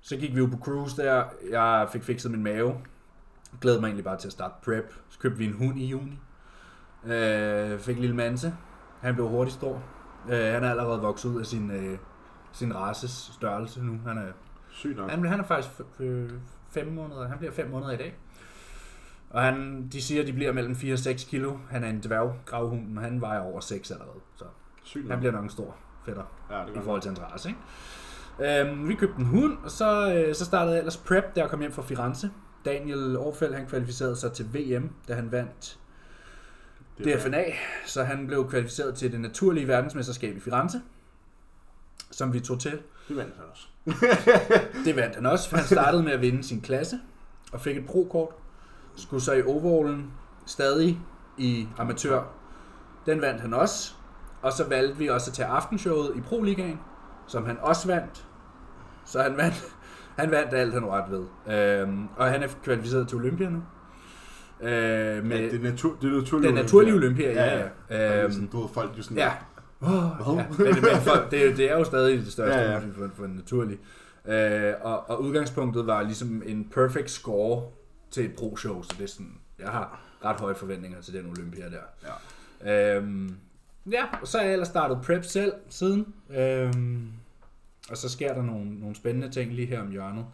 Så 0.00 0.16
gik 0.16 0.34
vi 0.34 0.38
jo 0.38 0.46
på 0.46 0.58
cruise 0.58 1.02
der, 1.02 1.24
jeg 1.50 1.88
fik 1.92 2.02
fikset 2.02 2.30
min 2.30 2.42
mave, 2.42 2.74
glædede 3.60 3.80
mig 3.80 3.86
egentlig 3.86 4.04
bare 4.04 4.18
til 4.18 4.28
at 4.28 4.32
starte 4.32 4.54
prep. 4.64 4.94
Så 5.08 5.18
købte 5.18 5.38
vi 5.38 5.44
en 5.44 5.52
hund 5.52 5.78
i 5.78 5.86
juni. 5.86 6.18
Øh, 7.06 7.78
fik 7.78 7.98
lille 7.98 8.16
Manse. 8.16 8.54
Han 9.00 9.14
blev 9.14 9.28
hurtigt 9.28 9.54
stor. 9.54 9.82
Øh, 10.30 10.52
han 10.52 10.64
er 10.64 10.70
allerede 10.70 11.00
vokset 11.00 11.28
ud 11.28 11.40
af 11.40 11.46
sin, 11.46 11.70
øh, 11.70 11.98
sin 12.52 12.76
races 12.76 13.30
størrelse 13.32 13.84
nu. 13.84 13.98
Han 14.06 14.18
er, 14.18 14.32
Sygt 14.72 14.96
nok. 14.96 15.10
han, 15.10 15.24
han 15.24 15.40
er 15.40 15.44
faktisk 15.44 15.74
f- 15.80 16.02
øh, 16.02 16.30
fem 16.70 16.86
måneder. 16.92 17.28
Han 17.28 17.38
bliver 17.38 17.52
fem 17.52 17.70
måneder 17.70 17.90
i 17.92 17.96
dag. 17.96 18.14
Og 19.30 19.42
han, 19.42 19.88
de 19.92 20.02
siger, 20.02 20.20
at 20.20 20.26
de 20.26 20.32
bliver 20.32 20.52
mellem 20.52 20.74
4 20.76 20.92
og 20.94 20.98
6 20.98 21.24
kilo. 21.24 21.56
Han 21.70 21.84
er 21.84 21.88
en 21.88 22.00
dværggravhund, 22.00 22.86
men 22.88 23.04
han 23.04 23.20
vejer 23.20 23.40
over 23.40 23.60
6 23.60 23.90
allerede. 23.90 24.20
Så 24.36 24.44
Sygt 24.82 25.10
han 25.10 25.18
bliver 25.18 25.32
nok 25.32 25.44
en 25.44 25.50
stor 25.50 25.76
fætter 26.06 26.22
Ja, 26.50 26.64
det 26.66 26.76
i 26.76 26.80
forhold 26.84 27.02
til 27.02 27.08
hans 27.08 27.20
race, 27.20 27.48
ikke? 27.48 28.60
Øhm, 28.70 28.88
vi 28.88 28.94
købte 28.94 29.14
en 29.18 29.24
hund, 29.26 29.58
og 29.64 29.70
så, 29.70 30.14
øh, 30.14 30.34
så 30.34 30.44
startede 30.44 30.70
jeg 30.72 30.78
ellers 30.78 30.96
prep, 30.96 31.24
jeg 31.36 31.50
kom 31.50 31.60
hjem 31.60 31.72
fra 31.72 31.82
Firenze. 31.82 32.30
Daniel 32.64 33.16
Aarfeldt, 33.16 33.56
han 33.56 33.66
kvalificerede 33.66 34.16
sig 34.16 34.32
til 34.32 34.46
VM, 34.54 34.90
da 35.08 35.14
han 35.14 35.32
vandt 35.32 35.78
det. 36.98 37.18
DFNA, 37.18 37.44
så 37.86 38.04
han 38.04 38.26
blev 38.26 38.48
kvalificeret 38.50 38.94
til 38.94 39.12
det 39.12 39.20
naturlige 39.20 39.68
verdensmesterskab 39.68 40.36
i 40.36 40.40
Firenze, 40.40 40.80
som 42.10 42.32
vi 42.32 42.40
tog 42.40 42.60
til. 42.60 42.80
Det 43.08 43.16
vandt 43.16 43.34
han 43.36 43.44
også. 43.50 43.66
Det 44.84 44.96
vandt 44.96 45.14
han 45.14 45.26
også, 45.26 45.48
for 45.50 45.56
han 45.56 45.66
startede 45.66 46.02
med 46.02 46.12
at 46.12 46.20
vinde 46.20 46.44
sin 46.44 46.60
klasse, 46.60 47.00
og 47.52 47.60
fik 47.60 47.76
et 47.76 47.86
pro-kort. 47.86 48.28
Skulle 48.96 49.22
så 49.22 49.32
i 49.32 49.42
overallen 49.42 50.10
stadig 50.46 50.98
i 51.38 51.68
amatør. 51.78 52.22
Den 53.06 53.20
vandt 53.20 53.40
han 53.40 53.54
også. 53.54 53.92
Og 54.42 54.52
så 54.52 54.68
valgte 54.68 54.98
vi 54.98 55.08
også 55.08 55.30
at 55.30 55.34
tage 55.34 55.46
aftenshowet 55.48 56.16
i 56.16 56.20
Pro-ligaen, 56.20 56.80
som 57.26 57.46
han 57.46 57.58
også 57.60 57.86
vandt. 57.86 58.26
Så 59.04 59.22
han 59.22 59.36
vandt, 59.36 59.64
han 60.18 60.30
vandt 60.30 60.54
alt, 60.54 60.74
han 60.74 60.86
ret 60.86 61.10
ved. 61.10 61.54
Øhm, 61.56 62.08
og 62.16 62.26
han 62.26 62.42
er 62.42 62.48
kvalificeret 62.64 63.08
til 63.08 63.18
Olympia 63.18 63.48
nu. 63.48 63.62
Øh, 64.60 65.24
med 65.24 65.38
Ja, 65.38 65.44
det 65.44 65.54
er 65.54 65.62
natur, 65.70 65.96
det 66.02 66.12
naturlige 66.12 66.48
den 66.48 66.54
naturlige 66.54 66.94
Olympia, 66.94 67.32
ja. 67.32 67.58
ja. 67.58 67.68
ja. 67.90 68.24
Øhm, 68.24 68.32
Øhm, 68.36 68.48
du 68.48 68.60
ved, 68.60 68.68
folk 68.74 68.98
jo 68.98 69.02
sådan, 69.02 69.16
ja. 69.16 69.32
Oh, 69.82 70.36
ja. 70.38 70.46
men, 70.58 70.66
men 70.66 71.00
for, 71.00 71.26
det, 71.30 71.42
er 71.42 71.50
jo- 71.50 71.56
det 71.56 71.70
er 71.70 71.78
jo 71.78 71.84
stadig 71.84 72.18
det 72.18 72.32
største 72.32 72.60
Ja, 72.60 72.70
ja. 72.72 72.78
For, 72.78 73.10
for 73.14 73.26
naturligt. 73.26 73.80
Øh, 74.26 74.72
og, 74.80 75.10
og 75.10 75.22
udgangspunktet 75.22 75.86
var 75.86 76.02
ligesom 76.02 76.42
en 76.46 76.68
perfect 76.74 77.10
score 77.10 77.62
til 78.10 78.24
et 78.24 78.32
pro-show, 78.36 78.82
så 78.82 78.94
det 78.98 79.04
er 79.04 79.08
sådan, 79.08 79.34
jeg 79.58 79.68
har 79.68 80.00
ret 80.24 80.40
høje 80.40 80.54
forventninger 80.54 81.00
til 81.00 81.14
den 81.14 81.30
Olympia 81.30 81.64
der. 81.70 82.08
Ja. 82.64 82.96
Øhm, 82.96 83.36
ja, 83.92 84.04
og 84.20 84.28
så 84.28 84.38
har 84.38 84.44
jeg 84.44 84.52
ellers 84.52 84.68
startet 84.68 84.98
prep 85.02 85.24
selv 85.24 85.52
siden. 85.68 86.14
Øhm, 86.30 87.08
og 87.90 87.96
så 87.96 88.08
sker 88.08 88.34
der 88.34 88.42
nogle, 88.42 88.80
nogle 88.80 88.96
spændende 88.96 89.30
ting 89.30 89.52
lige 89.52 89.66
her 89.66 89.80
om 89.80 89.90
hjørnet 89.90 90.24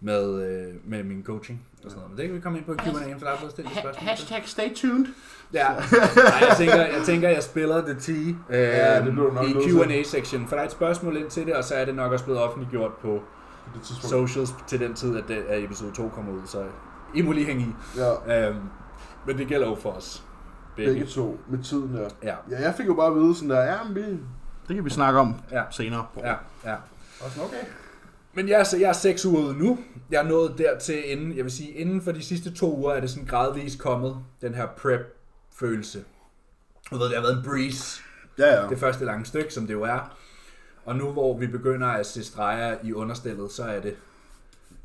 med, 0.00 0.42
øh, 0.50 0.74
med 0.84 1.02
min 1.04 1.22
coaching 1.24 1.66
og 1.84 1.90
sådan 1.90 1.96
noget. 1.96 2.10
Men 2.10 2.18
det 2.18 2.26
kan 2.26 2.34
vi 2.34 2.40
komme 2.40 2.58
ind 2.58 2.66
på 2.66 2.72
i 2.72 2.76
Q&A, 2.76 3.12
for 3.18 3.26
der 3.26 3.32
er 3.32 3.36
blevet 3.36 3.52
stillet 3.52 3.72
et 3.72 3.78
spørgsmål. 3.78 4.08
Hashtag 4.08 4.42
stay 4.48 4.74
tuned. 4.74 5.06
Ja, 5.52 5.68
Nej, 5.72 5.78
jeg 6.48 6.54
tænker, 6.58 6.76
jeg 6.76 7.02
tænker, 7.06 7.28
jeg 7.28 7.42
spiller 7.42 7.82
The 7.82 7.94
T 8.00 8.08
øh, 8.08 8.34
Ja, 8.50 9.04
det 9.04 9.14
nok 9.14 9.44
i. 9.44 9.52
Q&A-section, 9.52 10.46
for 10.48 10.56
der 10.56 10.62
er 10.62 10.66
et 10.66 10.72
spørgsmål 10.72 11.16
ind 11.16 11.30
til 11.30 11.46
det, 11.46 11.54
og 11.54 11.64
så 11.64 11.74
er 11.74 11.84
det 11.84 11.94
nok 11.94 12.12
også 12.12 12.24
blevet 12.24 12.40
offentliggjort 12.42 12.92
på 12.92 13.22
På 13.66 13.78
det 13.78 13.86
socials 13.86 14.54
til 14.66 14.80
den 14.80 14.94
tid, 14.94 15.16
at, 15.18 15.24
det, 15.28 15.34
at 15.48 15.64
episode 15.64 15.92
2 15.92 16.08
kommer 16.08 16.32
ud, 16.32 16.40
så 16.46 16.64
I 17.14 17.22
må 17.22 17.32
lige 17.32 17.46
hænge 17.46 17.62
i. 17.62 17.98
Ja, 18.26 18.48
Øhm, 18.48 18.58
men 19.26 19.38
det 19.38 19.46
gælder 19.48 19.68
jo 19.68 19.74
for 19.74 19.90
os 19.90 20.22
begge. 20.76 20.92
begge 20.92 21.06
to 21.06 21.40
med 21.48 21.58
tiden 21.64 21.94
der. 21.94 22.08
Ja, 22.22 22.34
Ja, 22.50 22.62
jeg 22.62 22.74
fik 22.76 22.86
jo 22.86 22.94
bare 22.94 23.06
at 23.06 23.14
vide 23.14 23.34
sådan 23.34 23.50
der, 23.50 23.62
ja, 23.62 23.76
men 23.84 23.94
vi, 23.94 24.00
det 24.68 24.76
kan 24.76 24.84
vi 24.84 24.90
snakke 24.90 25.20
om 25.20 25.34
ja, 25.52 25.62
senere. 25.70 26.06
ja, 26.18 26.34
ja. 26.64 26.74
Og 27.20 27.30
sådan, 27.30 27.44
okay. 27.44 27.56
Men 28.36 28.48
jeg 28.48 28.66
så 28.66 28.76
jeg 28.76 28.88
er 28.88 28.92
seks 28.92 29.24
uger 29.26 29.42
ude 29.42 29.58
nu. 29.58 29.78
Jeg 30.10 30.18
er 30.24 30.28
nået 30.28 30.54
dertil 30.58 31.10
inden, 31.10 31.36
jeg 31.36 31.44
vil 31.44 31.52
sige, 31.52 31.70
inden 31.70 32.02
for 32.02 32.12
de 32.12 32.22
sidste 32.22 32.54
to 32.54 32.76
uger 32.78 32.92
er 32.92 33.00
det 33.00 33.10
sådan 33.10 33.26
gradvist 33.26 33.78
kommet, 33.78 34.16
den 34.40 34.54
her 34.54 34.66
prep-følelse. 34.76 36.04
Du 36.90 36.96
ved, 36.98 37.06
det 37.06 37.14
har 37.14 37.22
været 37.22 37.36
en 37.38 37.44
breeze, 37.44 38.02
Ja, 38.38 38.62
ja. 38.62 38.68
det 38.68 38.78
første 38.78 39.04
lange 39.04 39.24
stykke, 39.26 39.54
som 39.54 39.66
det 39.66 39.74
jo 39.74 39.82
er. 39.82 40.16
Og 40.84 40.96
nu 40.96 41.12
hvor 41.12 41.38
vi 41.38 41.46
begynder 41.46 41.86
at 41.86 42.06
se 42.06 42.24
streger 42.24 42.76
i 42.82 42.92
understillet, 42.92 43.52
så 43.52 43.64
er 43.64 43.80
det, 43.80 43.96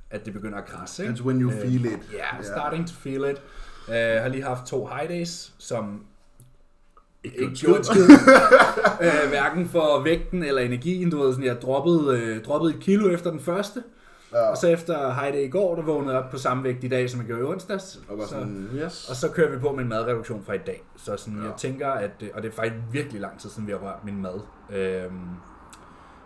at 0.10 0.26
det 0.26 0.34
begynder 0.34 0.58
at 0.58 0.66
krasse. 0.66 1.04
Ikke? 1.04 1.14
That's 1.16 1.24
when 1.24 1.42
you 1.42 1.52
Øh, 1.52 1.62
feel 1.62 1.86
it. 1.86 2.00
Ja, 2.14 2.18
yeah, 2.36 2.44
starting 2.44 2.88
to 2.88 2.94
feel 2.94 3.24
it. 3.32 3.42
Uh, 3.88 3.94
jeg 3.94 4.22
har 4.22 4.30
lige 4.30 4.44
haft 4.44 4.66
to 4.66 4.86
high 4.88 5.10
days, 5.10 5.54
som 5.58 6.06
ikke 7.24 7.38
gjort 7.40 7.58
gjorde 7.58 7.78
en 7.78 7.84
skid. 7.84 8.04
uh, 9.24 9.30
hverken 9.30 9.68
for 9.70 10.02
vægten 10.04 10.44
eller 10.44 10.62
energien. 10.62 11.10
Du 11.10 11.18
ved, 11.22 11.34
sådan, 11.34 11.46
jeg 11.46 11.62
droppede, 11.62 12.36
uh, 12.38 12.44
droppede 12.46 12.74
et 12.74 12.80
kilo 12.80 13.10
efter 13.10 13.32
den 13.32 13.40
første. 13.40 13.84
Ja. 14.34 14.50
Og 14.50 14.58
så 14.58 14.68
efter 14.68 15.16
day 15.32 15.46
i 15.46 15.50
går, 15.50 15.76
der 15.76 15.82
vågnede 15.84 16.14
jeg 16.16 16.24
op 16.24 16.32
på 16.32 16.38
samme 16.38 16.64
vægt 16.64 16.84
i 16.84 16.88
dag, 16.88 17.10
som 17.10 17.20
jeg 17.20 17.28
gjorde 17.28 17.42
i 17.42 17.46
onsdags. 17.46 18.00
Og 18.10 18.18
var 18.18 18.24
så, 18.24 18.30
sådan, 18.30 18.70
yes. 18.76 19.10
og 19.10 19.16
så 19.16 19.30
kører 19.30 19.52
vi 19.52 19.58
på 19.58 19.72
med 19.72 19.84
en 19.84 19.90
madreduktion 19.90 20.44
fra 20.46 20.54
i 20.54 20.58
dag. 20.58 20.84
Så 20.98 21.18
sådan, 21.18 21.40
ja. 21.40 21.46
Jeg 21.46 21.54
tænker, 21.58 21.88
at 21.92 22.10
det, 22.20 22.32
og 22.34 22.42
det 22.44 22.48
er 22.52 22.56
faktisk 22.56 22.76
virkelig 22.92 23.22
lang 23.22 23.40
tid 23.40 23.50
siden, 23.50 23.68
vi 23.68 23.72
har 23.72 23.80
rørt 23.80 24.06
min 24.06 24.22
mad. 24.22 24.40
Øhm, 24.74 25.12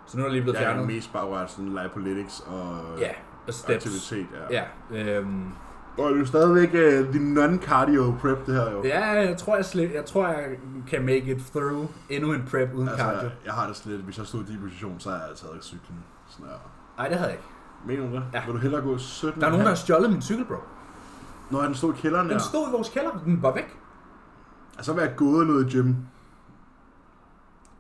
så 0.08 0.18
nu 0.18 0.24
er 0.24 0.28
der 0.28 0.34
lige 0.34 0.42
blevet 0.44 0.56
Jeg 0.60 0.64
er 0.64 0.68
fjernet. 0.74 0.88
mest 0.88 1.14
bare 1.14 1.26
rørt 1.26 1.52
sådan 1.52 1.78
lipolytics 1.84 2.44
og 2.48 2.78
Ja, 3.00 3.10
og 3.48 3.54
steps. 3.54 3.86
aktivitet. 3.86 4.26
Ja. 4.52 4.64
Ja, 4.94 5.18
øhm, 5.18 5.44
Og 5.98 6.10
det 6.10 6.16
er 6.16 6.20
jo 6.20 6.26
stadigvæk 6.26 6.70
uh, 6.74 7.14
din 7.14 7.34
non-cardio 7.38 8.14
prep, 8.22 8.46
det 8.46 8.56
her 8.56 8.72
jo. 8.72 8.84
ja, 8.84 9.06
jeg 9.12 9.38
tror, 9.38 9.56
jeg, 9.56 9.66
slet, 9.66 9.94
jeg 9.94 10.06
tror, 10.06 10.28
jeg 10.28 10.46
kan 10.88 11.02
make 11.06 11.24
it 11.32 11.38
through 11.38 11.90
endnu 12.10 12.34
en 12.34 12.44
prep 12.52 12.74
uden 12.74 12.88
altså, 12.90 13.04
cardio. 13.04 13.20
Altså, 13.20 13.38
jeg 13.46 13.54
har 13.54 13.68
det 13.68 13.76
slet, 13.76 14.00
hvis 14.00 14.18
jeg 14.18 14.26
stod 14.26 14.44
i 14.44 14.52
din 14.52 14.60
position, 14.62 15.00
så 15.00 15.10
har 15.10 15.18
jeg 15.18 15.36
taget 15.36 15.64
cyklen. 15.64 15.98
Sådan 16.30 16.46
her. 16.46 16.58
Nej, 16.98 17.08
det 17.08 17.18
havde 17.18 17.30
jeg 17.30 17.38
ikke. 17.38 17.48
Mener 17.88 18.10
du 18.10 18.16
det? 18.16 18.24
Ja. 18.34 18.46
Vil 18.46 18.54
du 18.54 18.60
hellere 18.60 18.82
gå 18.82 18.98
17? 18.98 19.42
Der 19.42 19.48
er 19.48 19.52
nogen, 19.52 19.64
der 19.66 19.70
har 19.72 19.76
stjålet 19.76 20.10
min 20.12 20.22
cykel, 20.22 20.46
bro. 20.46 20.56
Når 21.52 21.62
den 21.62 21.76
stod 21.76 21.94
i 21.94 21.98
kælderen 21.98 22.30
Den 22.30 22.40
stod 22.40 22.68
i 22.70 22.72
vores 22.72 22.90
kælder, 22.90 23.12
den 23.26 23.42
var 23.42 23.54
væk. 23.54 23.78
Altså, 24.78 24.92
så 24.92 24.94
vil 24.94 25.02
jeg 25.02 25.14
gået 25.16 25.48
ned 25.48 25.66
i 25.66 25.70
gym. 25.72 25.94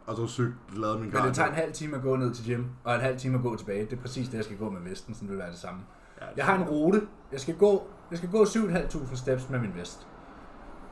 Og 0.07 0.15
så 0.15 0.27
søgt, 0.27 0.53
lavet 0.77 0.95
min 1.00 1.05
Men 1.05 1.12
cardio. 1.12 1.27
det 1.27 1.36
tager 1.36 1.50
en 1.50 1.55
halv 1.55 1.74
time 1.74 1.95
at 1.95 2.01
gå 2.01 2.15
ned 2.15 2.34
til 2.34 2.45
gym, 2.55 2.63
og 2.84 2.95
en 2.95 3.01
halv 3.01 3.17
time 3.17 3.36
at 3.38 3.43
gå 3.43 3.56
tilbage. 3.56 3.86
Det 3.86 3.93
er 3.97 4.01
præcis 4.01 4.28
det, 4.28 4.38
jeg 4.38 4.43
skal 4.45 4.58
gå 4.58 4.69
med 4.69 4.82
vesten, 4.89 5.13
så 5.15 5.21
det 5.21 5.30
vil 5.30 5.38
være 5.38 5.51
det 5.51 5.60
samme. 5.60 5.80
Ja, 6.21 6.25
Jeg 6.38 6.45
har 6.45 6.56
en 6.58 6.63
rute. 6.63 7.01
Jeg 7.32 7.39
skal 7.39 7.56
gå, 7.56 7.88
jeg 8.12 8.18
skal 8.18 8.30
gå 8.32 8.44
7.500 8.44 9.15
steps 9.15 9.50
med 9.50 9.60
min 9.60 9.76
vest. 9.76 10.08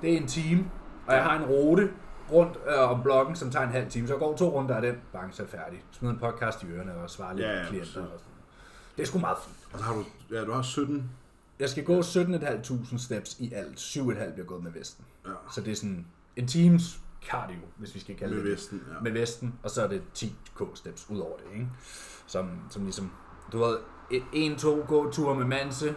Det 0.02 0.14
er 0.14 0.18
en 0.18 0.28
time, 0.28 0.72
og 1.08 1.16
jeg 1.16 1.24
har 1.24 1.38
en 1.38 1.46
rute 1.46 1.90
rundt 2.32 2.58
øh, 2.68 2.90
om 2.92 3.04
blokken, 3.04 3.36
som 3.36 3.52
tager 3.52 3.66
en 3.66 3.72
halv 3.72 3.90
time. 3.90 4.08
Så 4.08 4.14
jeg 4.14 4.20
går 4.20 4.38
to 4.38 4.60
runder 4.60 4.76
af 4.76 4.82
den, 4.82 4.96
bang, 5.14 5.34
så 5.36 5.44
er 5.44 5.48
færdig. 5.48 5.84
Smid 5.92 6.10
en 6.10 6.20
podcast 6.20 6.64
i 6.64 6.66
ørerne 6.68 6.96
og 6.96 7.10
svare 7.10 7.36
lidt 7.36 7.48
Ja, 7.48 7.58
ja, 7.60 7.66
klienter. 7.66 8.02
Og 8.02 8.20
sådan. 8.20 8.34
Det 8.98 9.04
er 9.04 9.08
sgu 9.08 9.20
meget 9.20 9.38
fint. 9.46 9.58
Og 9.74 9.80
så 9.80 9.86
har 9.86 9.94
du, 9.94 10.04
ja, 10.32 10.46
du 10.46 10.52
har 10.52 10.62
17. 10.62 11.12
Jeg 11.60 11.70
skal 11.70 11.84
gå 11.84 12.00
17.500 12.00 12.98
steps 12.98 13.40
i 13.40 13.54
alt. 13.54 13.80
7.500 13.80 14.34
bliver 14.34 14.46
gået 14.46 14.64
med 14.64 14.72
vesten. 14.72 15.06
Ja. 15.26 15.32
Så 15.52 15.62
det 15.62 15.72
er 15.72 15.76
sådan 15.76 16.08
en 16.36 16.48
times 16.48 17.00
cardio, 17.30 17.60
hvis 17.78 17.96
vi 17.96 18.00
skal 18.00 18.16
kalde 18.16 18.36
Med 18.36 18.44
det 18.44 18.52
vesten, 18.52 18.82
ja. 18.94 19.00
Med 19.02 19.12
vesten, 19.12 19.54
og 19.64 19.70
så 19.70 19.84
er 19.84 19.88
det 19.88 20.02
10k 20.18 20.76
steps 20.76 21.10
ud 21.10 21.20
over 21.20 21.38
det, 21.38 21.46
ikke? 21.54 21.68
Som, 22.28 22.50
som 22.70 22.84
ligesom, 22.84 23.12
du 23.52 23.58
ved, 23.58 23.78
en, 24.34 24.56
to 24.56 24.86
gåture 24.88 25.36
med 25.36 25.46
manse, 25.46 25.96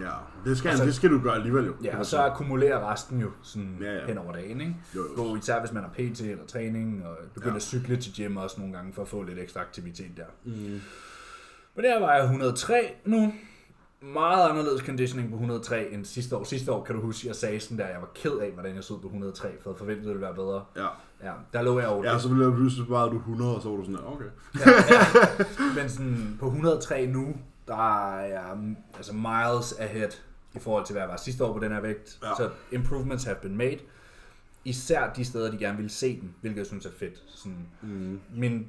Ja, 0.00 0.10
det 0.44 0.58
skal, 0.58 0.70
Og 0.70 0.76
så- 0.76 0.84
det 0.84 0.94
skal 0.94 1.10
du 1.10 1.20
gøre 1.22 1.34
alligevel 1.34 1.66
jo. 1.66 1.72
Ja, 1.84 1.98
og 1.98 2.06
så 2.06 2.18
akkumulerer 2.22 2.92
resten 2.92 3.20
jo 3.20 3.30
sådan 3.42 3.76
Ja, 3.80 3.92
ja, 3.94 4.06
hen 4.06 4.18
over 4.18 4.32
dagen, 4.32 4.60
ikke? 4.60 4.76
Jo, 4.96 5.00
jo. 5.00 5.22
Gå 5.24 5.36
især 5.36 5.60
hvis 5.60 5.72
man 5.72 5.82
har 5.82 5.90
PT 5.90 6.20
eller 6.20 6.46
træning, 6.46 7.06
og 7.06 7.16
begynder 7.34 7.52
Ja. 7.52 7.56
at 7.56 7.62
cykle 7.62 7.96
til 7.96 8.12
gym 8.16 8.36
også 8.36 8.60
nogle 8.60 8.74
gange, 8.76 8.92
for 8.92 9.02
at 9.02 9.08
få 9.08 9.22
lidt 9.22 9.38
ekstra 9.38 9.60
aktivitet 9.60 10.10
der. 10.16 10.24
Mm. 10.44 10.80
Men 11.76 11.84
der 11.84 12.00
var 12.00 12.14
jeg 12.14 12.22
103 12.24 12.94
nu. 13.04 13.32
Meget 14.14 14.50
anderledes 14.50 14.80
conditioning 14.82 15.30
på 15.30 15.34
103 15.36 15.88
end 15.92 16.04
sidste 16.04 16.36
år. 16.36 16.44
Sidste 16.44 16.72
år 16.72 16.84
kan 16.84 16.94
du 16.94 17.00
huske, 17.00 17.28
jeg 17.28 17.36
sagde 17.36 17.60
sådan 17.60 17.78
der, 17.78 17.86
jeg 17.86 18.00
var 18.00 18.08
ked 18.14 18.30
af, 18.30 18.50
hvordan 18.52 18.74
jeg 18.74 18.84
stod 18.84 19.00
på 19.00 19.06
103, 19.06 19.48
for 19.62 19.70
jeg 19.70 19.78
forventede, 19.78 20.04
det 20.08 20.14
ville 20.14 20.26
være 20.26 20.34
bedre. 20.34 20.64
Ja. 20.76 20.86
Ja, 21.24 21.32
der 21.52 21.62
lå 21.62 21.78
jeg 21.78 21.88
over 21.88 22.04
ja, 22.12 22.18
så 22.18 22.28
ville 22.28 22.44
jeg 22.44 22.54
pludselig 22.54 22.88
bare, 22.88 23.10
du 23.10 23.16
100, 23.16 23.54
og 23.56 23.62
så 23.62 23.68
var 23.68 23.76
du 23.76 23.82
sådan, 23.84 23.98
okay. 24.06 24.24
Ja, 24.66 24.70
ja. 24.70 25.44
Men 25.80 25.88
sådan 25.88 26.36
på 26.40 26.46
103 26.46 27.06
nu, 27.06 27.34
der 27.68 28.10
er 28.14 28.56
altså 28.96 29.12
miles 29.12 29.72
ahead 29.78 30.10
i 30.54 30.58
forhold 30.58 30.86
til, 30.86 30.92
hvad 30.92 31.02
jeg 31.02 31.08
var 31.10 31.16
sidste 31.16 31.44
år 31.44 31.52
på 31.52 31.58
den 31.58 31.72
her 31.72 31.80
vægt. 31.80 32.18
Ja. 32.22 32.28
Så 32.36 32.50
improvements 32.72 33.24
have 33.24 33.36
been 33.42 33.56
made. 33.56 33.78
Især 34.64 35.12
de 35.12 35.24
steder, 35.24 35.50
de 35.50 35.58
gerne 35.58 35.76
ville 35.76 35.90
se 35.90 36.20
den, 36.20 36.34
hvilket 36.40 36.58
jeg 36.58 36.66
synes 36.66 36.86
er 36.86 36.90
fedt. 36.98 37.22
Sådan, 37.26 37.66
Mm. 37.82 38.20
min, 38.34 38.66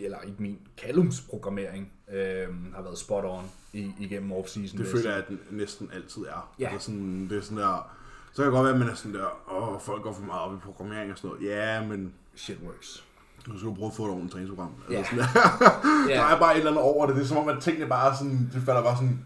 eller 0.00 0.20
ikke 0.20 0.42
min, 0.42 0.58
Callums 0.78 1.20
programmering 1.20 1.92
øh, 2.12 2.74
har 2.74 2.82
været 2.82 2.98
spot 2.98 3.24
on 3.24 3.44
i, 3.72 3.90
igennem 3.98 4.32
off-season. 4.32 4.78
Det 4.78 4.86
føler 4.86 5.10
jeg, 5.10 5.18
at 5.18 5.28
den 5.28 5.40
næsten 5.50 5.90
altid 5.92 6.22
er. 6.22 6.54
Ja. 6.58 6.68
Altså 6.72 6.86
sådan, 6.86 7.28
det 7.28 7.38
er 7.38 7.42
sådan 7.42 7.58
der, 7.58 7.92
så 8.32 8.36
kan 8.36 8.44
det 8.44 8.52
godt 8.52 8.64
være, 8.64 8.72
at 8.74 8.80
man 8.80 8.88
er 8.88 8.94
sådan 8.94 9.14
der, 9.14 9.52
åh, 9.52 9.80
folk 9.80 10.02
går 10.02 10.12
for 10.12 10.22
meget 10.22 10.40
op 10.42 10.54
i 10.54 10.58
programmering 10.58 11.12
og 11.12 11.18
sådan 11.18 11.30
noget. 11.30 11.46
Ja, 11.46 11.86
men 11.88 12.14
Shit 12.34 12.58
works. 12.64 13.04
Du 13.46 13.58
skal 13.58 13.68
jo 13.68 13.74
prøve 13.74 13.86
at 13.86 13.94
få 13.94 14.04
et 14.04 14.10
ordentligt 14.10 14.32
træningsprogram. 14.32 14.70
Ja. 14.90 14.94
Eller 14.94 15.04
sådan 15.04 15.18
der. 15.18 15.26
Ja. 16.10 16.14
Der 16.14 16.24
er 16.24 16.38
bare 16.38 16.52
et 16.52 16.58
eller 16.58 16.70
andet 16.70 16.82
over 16.84 17.06
det. 17.06 17.16
Det 17.16 17.22
er 17.22 17.26
som 17.26 17.36
om, 17.36 17.48
at 17.48 17.56
tingene 17.60 17.86
bare 17.86 18.16
sådan, 18.16 18.50
det 18.54 18.62
falder 18.62 18.82
bare 18.82 18.96
sådan, 18.96 19.24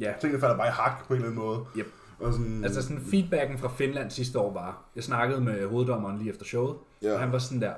Ja. 0.00 0.12
tingene 0.20 0.40
falder 0.40 0.56
bare 0.56 0.66
i 0.68 0.70
hak 0.70 1.06
på 1.06 1.12
en 1.14 1.16
eller 1.20 1.30
anden 1.30 1.44
måde. 1.44 1.64
Yep. 1.76 1.86
Og 2.20 2.32
sådan, 2.32 2.64
Altså 2.64 2.82
sådan 2.82 3.02
feedbacken 3.10 3.58
fra 3.58 3.68
Finland 3.68 4.10
sidste 4.10 4.38
år 4.38 4.52
var, 4.52 4.82
jeg 4.96 5.04
snakkede 5.04 5.40
med 5.40 5.66
hoveddommeren 5.68 6.18
lige 6.18 6.30
efter 6.30 6.44
showet, 6.44 6.76
Ja. 7.02 7.12
og 7.14 7.20
han 7.20 7.32
var 7.32 7.38
sådan 7.38 7.60
der, 7.60 7.72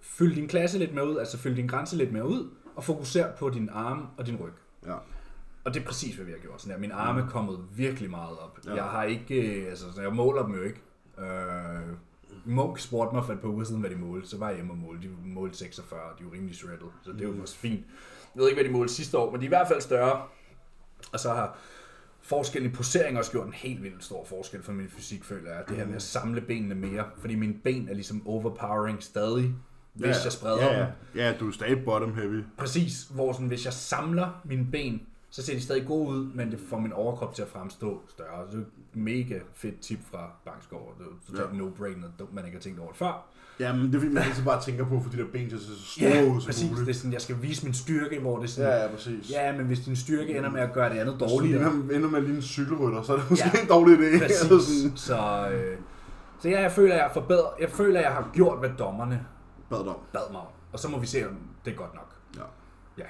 fyld 0.00 0.34
din 0.34 0.48
klasse 0.48 0.78
lidt 0.78 0.94
mere 0.94 1.08
ud, 1.10 1.16
altså 1.18 1.38
fyld 1.38 1.56
din 1.56 1.66
grænse 1.66 1.96
lidt 1.96 2.12
mere 2.12 2.28
ud, 2.28 2.50
og 2.76 2.84
fokuser 2.84 3.26
på 3.38 3.50
din 3.50 3.68
arme 3.72 4.02
og 4.18 4.26
din 4.26 4.36
ryg. 4.36 4.52
ja. 4.86 4.94
Og 5.64 5.74
det 5.74 5.82
er 5.82 5.86
præcis, 5.86 6.14
hvad 6.14 6.24
vi 6.26 6.32
har 6.32 6.38
gjort. 6.38 6.60
Sådan 6.62 6.74
der. 6.74 6.80
Min 6.80 6.92
arme 6.92 7.20
er 7.22 7.28
kommet 7.28 7.58
virkelig 7.76 8.10
meget 8.10 8.38
op. 8.38 8.58
Ja. 8.66 8.74
Jeg 8.74 8.84
har 8.84 9.02
ikke, 9.02 9.34
øh, 9.60 9.68
altså 9.70 9.84
så 9.94 10.02
jeg 10.02 10.12
måler 10.12 10.42
dem 10.42 10.54
jo 10.54 10.62
ikke. 10.62 10.80
Øh, 11.18 11.26
Munk 12.44 12.78
spurgte 12.78 13.14
mig 13.14 13.24
for 13.24 13.32
et 13.32 13.40
par 13.40 13.48
uger 13.48 13.64
siden, 13.64 13.80
hvad 13.80 13.90
de 13.90 13.96
målte. 13.96 14.28
Så 14.28 14.38
var 14.38 14.48
jeg 14.48 14.56
hjemme 14.56 14.72
og 14.72 14.78
målte. 14.78 15.02
De 15.02 15.08
målte 15.24 15.58
46, 15.58 16.00
de 16.00 16.22
er 16.24 16.28
jo 16.28 16.32
rimelig 16.34 16.56
shredded. 16.56 16.88
Så 17.02 17.12
det 17.12 17.20
er 17.20 17.28
jo 17.28 17.42
også 17.42 17.56
fint. 17.56 17.86
Jeg 18.34 18.40
ved 18.40 18.48
ikke, 18.48 18.62
hvad 18.62 18.70
de 18.70 18.78
målte 18.78 18.94
sidste 18.94 19.18
år, 19.18 19.30
men 19.30 19.40
de 19.40 19.46
er 19.46 19.48
i 19.48 19.54
hvert 19.56 19.68
fald 19.68 19.80
større. 19.80 20.22
Og 21.12 21.20
så 21.20 21.28
har 21.28 21.58
forskellen 22.20 22.70
i 22.70 22.74
posering 22.74 23.18
også 23.18 23.30
gjort 23.30 23.46
en 23.46 23.52
helt 23.52 23.82
vildt 23.82 24.04
stor 24.04 24.24
forskel 24.24 24.62
for 24.62 24.72
min 24.72 24.88
fysik, 24.88 25.24
føler 25.24 25.50
jeg. 25.50 25.64
Det 25.68 25.76
her 25.76 25.86
med 25.86 25.94
at 25.94 26.02
samle 26.02 26.40
benene 26.40 26.74
mere. 26.74 27.04
Fordi 27.18 27.34
mine 27.34 27.54
ben 27.64 27.88
er 27.88 27.94
ligesom 27.94 28.26
overpowering 28.26 29.02
stadig, 29.02 29.54
hvis 29.94 30.06
ja, 30.06 30.22
jeg 30.24 30.32
spreder 30.32 30.64
ja, 30.64 30.78
dem. 30.78 30.86
ja. 31.14 31.26
ja, 31.26 31.34
du 31.40 31.48
er 31.48 31.52
stadig 31.52 31.84
bottom 31.84 32.14
heavy. 32.14 32.42
Præcis, 32.58 33.02
hvor 33.14 33.32
sådan, 33.32 33.48
hvis 33.48 33.64
jeg 33.64 33.72
samler 33.72 34.40
mine 34.44 34.66
ben, 34.72 35.02
så 35.34 35.42
ser 35.42 35.54
de 35.54 35.60
stadig 35.62 35.86
gode 35.86 36.08
ud, 36.08 36.24
men 36.34 36.50
det 36.50 36.60
får 36.68 36.78
min 36.78 36.92
overkrop 36.92 37.34
til 37.34 37.42
at 37.42 37.48
fremstå 37.48 38.00
større. 38.08 38.46
Så 38.50 38.56
det 38.56 38.62
er 38.94 38.98
mega 38.98 39.38
fedt 39.54 39.80
tip 39.80 39.98
fra 40.10 40.30
Bangsgaard. 40.44 40.94
Det 40.98 41.06
er 41.06 41.10
totalt 41.32 41.58
Ja. 41.58 41.64
no-brainer, 41.64 42.06
dumt 42.18 42.34
man 42.34 42.44
ikke 42.44 42.56
har 42.56 42.62
tænkt 42.62 42.78
over 42.80 42.88
det 42.88 42.98
før. 42.98 43.26
Ja, 43.60 43.72
men 43.72 43.86
det 43.86 43.94
er 43.94 43.98
fordi, 43.98 44.12
man 44.12 44.22
altid 44.28 44.44
bare 44.44 44.62
tænker 44.62 44.84
på, 44.84 45.00
for 45.02 45.10
de 45.10 45.16
der 45.16 45.24
ben 45.32 45.48
til 45.48 45.60
så 45.60 45.66
store 45.84 46.08
Ja, 46.10 46.24
ud 46.24 46.40
som 46.40 46.48
præcis. 46.48 46.70
muligt. 46.70 46.86
Det 46.86 46.92
er 46.92 46.96
sådan, 46.98 47.12
jeg 47.12 47.20
skal 47.20 47.42
vise 47.42 47.64
min 47.64 47.74
styrke, 47.74 48.20
hvor 48.20 48.36
det 48.36 48.44
er 48.44 48.48
sådan, 48.48 48.70
Ja, 48.70 48.82
ja, 48.82 48.90
præcis. 48.90 49.30
ja, 49.30 49.56
men 49.56 49.66
hvis 49.66 49.80
din 49.80 49.96
styrke 49.96 50.36
ender 50.38 50.50
med 50.50 50.60
at 50.60 50.72
gøre 50.72 50.90
det 50.94 50.98
andet 50.98 51.16
dårligere, 51.20 51.72
ender, 51.74 51.94
ender 51.96 52.10
med 52.10 52.20
lige 52.20 52.36
en 52.36 52.42
cykelrytter, 52.42 53.02
så 53.02 53.12
er 53.12 53.16
det 53.16 53.30
måske 53.30 53.50
Ja. 53.54 53.62
en 53.62 53.68
dårlig 53.68 53.98
idé. 53.98 54.02
Eller 54.24 54.28
sådan. 54.42 54.56
præcis. 54.58 55.00
Så, 55.00 55.48
øh, 55.52 55.78
så 56.40 56.48
ja, 56.48 56.60
jeg 56.60 56.72
føler, 56.72 56.94
jeg 56.94 57.04
har 57.04 57.12
forbedret, 57.12 57.48
jeg 57.60 57.70
føler, 57.70 58.00
jeg 58.00 58.10
har 58.10 58.30
gjort, 58.32 58.58
hvad 58.58 58.70
dommerne 58.78 59.26
Bad 59.70 59.78
om. 59.78 59.96
bad 60.12 60.20
mig 60.32 60.40
om. 60.40 60.46
Og 60.72 60.78
så 60.78 60.88
må 60.88 60.98
vi 60.98 61.06
se, 61.06 61.28
om 61.28 61.34
det 61.64 61.72
er 61.72 61.76
godt 61.76 61.94
nok. 61.94 62.14
Ja. 62.36 62.42
Ja. 62.98 63.08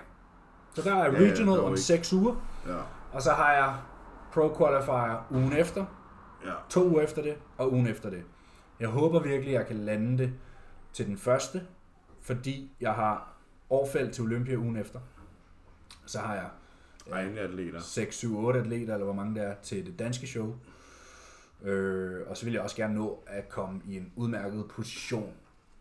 Så 0.75 0.83
der 0.83 0.95
er 0.95 1.05
Ja, 1.05 1.05
ja, 1.23 1.31
regional 1.31 1.57
dog 1.59 1.65
om 1.65 1.73
ikke. 1.73 1.81
6 1.83 2.13
uger, 2.13 2.35
Ja. 2.67 2.79
og 3.13 3.23
så 3.23 3.31
har 3.31 3.53
jeg 3.53 3.77
Pro 4.33 4.55
Qualifier 4.59 5.27
ugen 5.31 5.53
efter, 5.53 5.85
Ja. 6.45 6.53
to 6.69 6.89
uger 6.89 7.01
efter 7.03 7.23
det, 7.23 7.37
og 7.59 7.73
ugen 7.73 7.87
efter 7.87 8.11
det. 8.11 8.23
Jeg 8.81 8.89
håber 8.89 9.21
virkelig, 9.21 9.55
at 9.55 9.59
jeg 9.59 9.67
kan 9.67 9.77
lande 9.77 10.19
det 10.19 10.33
til 10.93 11.07
den 11.07 11.19
første, 11.19 11.63
fordi 12.21 12.71
jeg 12.81 12.93
har 12.93 13.33
overfald 13.71 14.13
til 14.13 14.25
Olympia 14.25 14.57
ugen 14.57 14.77
efter. 14.77 15.01
Så 16.07 16.19
har 16.19 16.35
jeg 16.35 16.49
Ej, 17.13 17.35
atleter. 17.39 17.81
6, 17.81 18.17
7, 18.17 18.39
8 18.45 18.61
atleter, 18.61 18.93
eller 18.95 19.05
hvor 19.05 19.15
mange 19.15 19.35
der 19.41 19.43
er, 19.43 19.55
til 19.63 19.87
det 19.87 19.99
danske 19.99 20.27
show. 20.27 20.55
Øh, 21.63 22.21
og 22.27 22.37
så 22.37 22.45
vil 22.45 22.53
jeg 22.55 22.63
også 22.63 22.77
gerne 22.77 22.95
nå 22.95 23.23
at 23.27 23.49
komme 23.49 23.81
i 23.87 23.97
en 23.97 24.13
udmærket 24.17 24.69
position, 24.69 25.33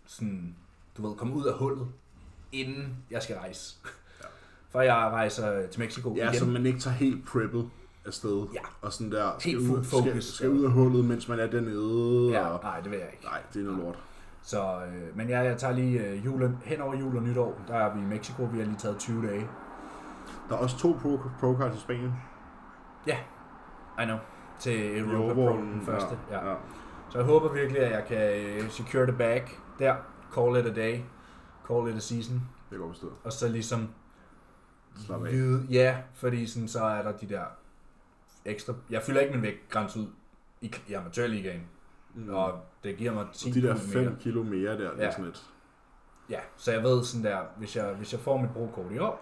sådan, 0.05 0.55
du 0.97 1.07
ved, 1.07 1.15
komme 1.17 1.33
ud 1.33 1.45
af 1.45 1.53
hullet, 1.57 1.87
inden 2.51 2.97
jeg 3.11 3.23
skal 3.23 3.35
rejse. 3.35 3.75
Ja. 4.73 4.79
For 4.79 4.81
jeg 4.81 4.95
rejser 4.95 5.67
til 5.67 5.79
Mexico 5.81 6.13
Ja, 6.17 6.29
igen. 6.29 6.39
så 6.39 6.45
man 6.45 6.65
ikke 6.65 6.79
tager 6.79 6.95
helt 6.95 7.27
preppet 7.27 7.69
afsted. 8.05 8.47
Ja. 8.53 8.59
Og 8.81 8.93
sådan 8.93 9.11
der, 9.11 9.29
skal, 9.39 9.51
Helt 9.51 9.69
ud, 9.69 9.83
skal, 9.83 10.23
skal 10.23 10.49
ud 10.49 10.63
af 10.65 10.71
hullet, 10.71 11.05
mens 11.05 11.27
man 11.27 11.39
er 11.39 11.47
dernede. 11.47 12.29
Ja, 12.31 12.47
Og, 12.47 12.59
nej, 12.63 12.79
det 12.79 12.91
vil 12.91 12.99
jeg 12.99 13.07
ikke. 13.11 13.23
nej, 13.25 13.41
det 13.53 13.59
er 13.61 13.65
noget 13.65 13.79
lort. 13.83 13.99
Så, 14.43 14.63
øh, 14.63 15.17
men 15.17 15.29
ja, 15.29 15.39
jeg 15.39 15.57
tager 15.57 15.73
lige 15.73 15.99
øh, 16.07 16.25
julen, 16.25 16.57
hen 16.63 16.81
over 16.81 16.95
jul 16.99 17.17
og 17.17 17.23
nytår, 17.23 17.61
der 17.67 17.73
er 17.75 17.93
vi 17.95 17.99
i 18.01 18.05
Mexico, 18.05 18.43
vi 18.43 18.57
har 18.57 18.65
lige 18.65 18.77
taget 18.77 18.97
20 18.97 19.27
dage. 19.27 19.47
Der 20.49 20.55
er 20.55 20.59
også 20.59 20.77
to 20.77 20.97
pro, 21.01 21.19
pro 21.39 21.57
cards 21.57 21.75
i 21.77 21.79
Spanien. 21.79 22.13
I 24.01 24.03
know. 24.03 24.17
Til 24.59 24.99
Europa 24.99 25.33
Pro 25.33 25.57
den 25.57 25.81
første. 25.85 26.17
Ja. 26.31 26.49
ja. 26.49 26.55
Så 27.09 27.17
jeg 27.17 27.27
håber 27.27 27.53
virkelig, 27.53 27.81
at 27.81 27.91
jeg 27.91 28.05
kan 28.07 28.45
øh, 28.63 28.69
secure 28.69 29.05
the 29.05 29.17
bag 29.17 29.43
der. 29.79 29.95
Call 30.35 30.57
it 30.57 30.65
a 30.65 30.81
day. 30.81 30.99
Call 31.67 31.89
it 31.89 31.95
a 31.95 31.99
season. 31.99 32.41
Det 32.69 32.79
godt 32.79 32.89
forstå. 32.91 33.07
Og 33.23 33.33
så 33.33 33.47
ligesom 33.47 33.87
Slap 34.95 35.25
af. 35.25 35.31
vide, 35.31 35.65
ja, 35.69 35.97
fordi 36.13 36.47
sådan, 36.47 36.67
så 36.67 36.83
er 36.83 37.01
der 37.01 37.11
de 37.17 37.29
der 37.29 37.43
ekstra... 38.45 38.73
Jeg 38.89 39.01
fylder 39.03 39.21
ikke 39.21 39.33
min 39.33 39.41
vægtgrænse 39.41 39.99
ud 39.99 40.07
i, 40.61 40.73
i 40.87 40.93
amatørligaen, 40.93 41.61
Mm. 42.15 42.29
og 42.29 42.59
det 42.83 42.97
giver 42.97 43.13
mig 43.13 43.27
10 43.33 43.49
Og 43.49 43.55
de 43.55 43.61
der 43.61 43.73
pund 43.73 43.81
5 43.87 44.03
mere. 44.03 44.15
kilo 44.19 44.43
mere 44.43 44.77
der, 44.77 44.89
er 44.91 45.03
Ja. 45.05 45.11
sådan 45.11 45.25
lidt. 45.25 45.43
Ja, 46.29 46.39
så 46.57 46.71
jeg 46.71 46.83
ved 46.83 47.03
sådan 47.03 47.23
der, 47.25 47.39
hvis 47.57 47.75
jeg, 47.75 47.93
hvis 47.93 48.13
jeg 48.13 48.19
får 48.21 48.37
mit 48.37 48.49
brokort 48.53 48.91
i 48.91 48.97
år, 48.97 49.21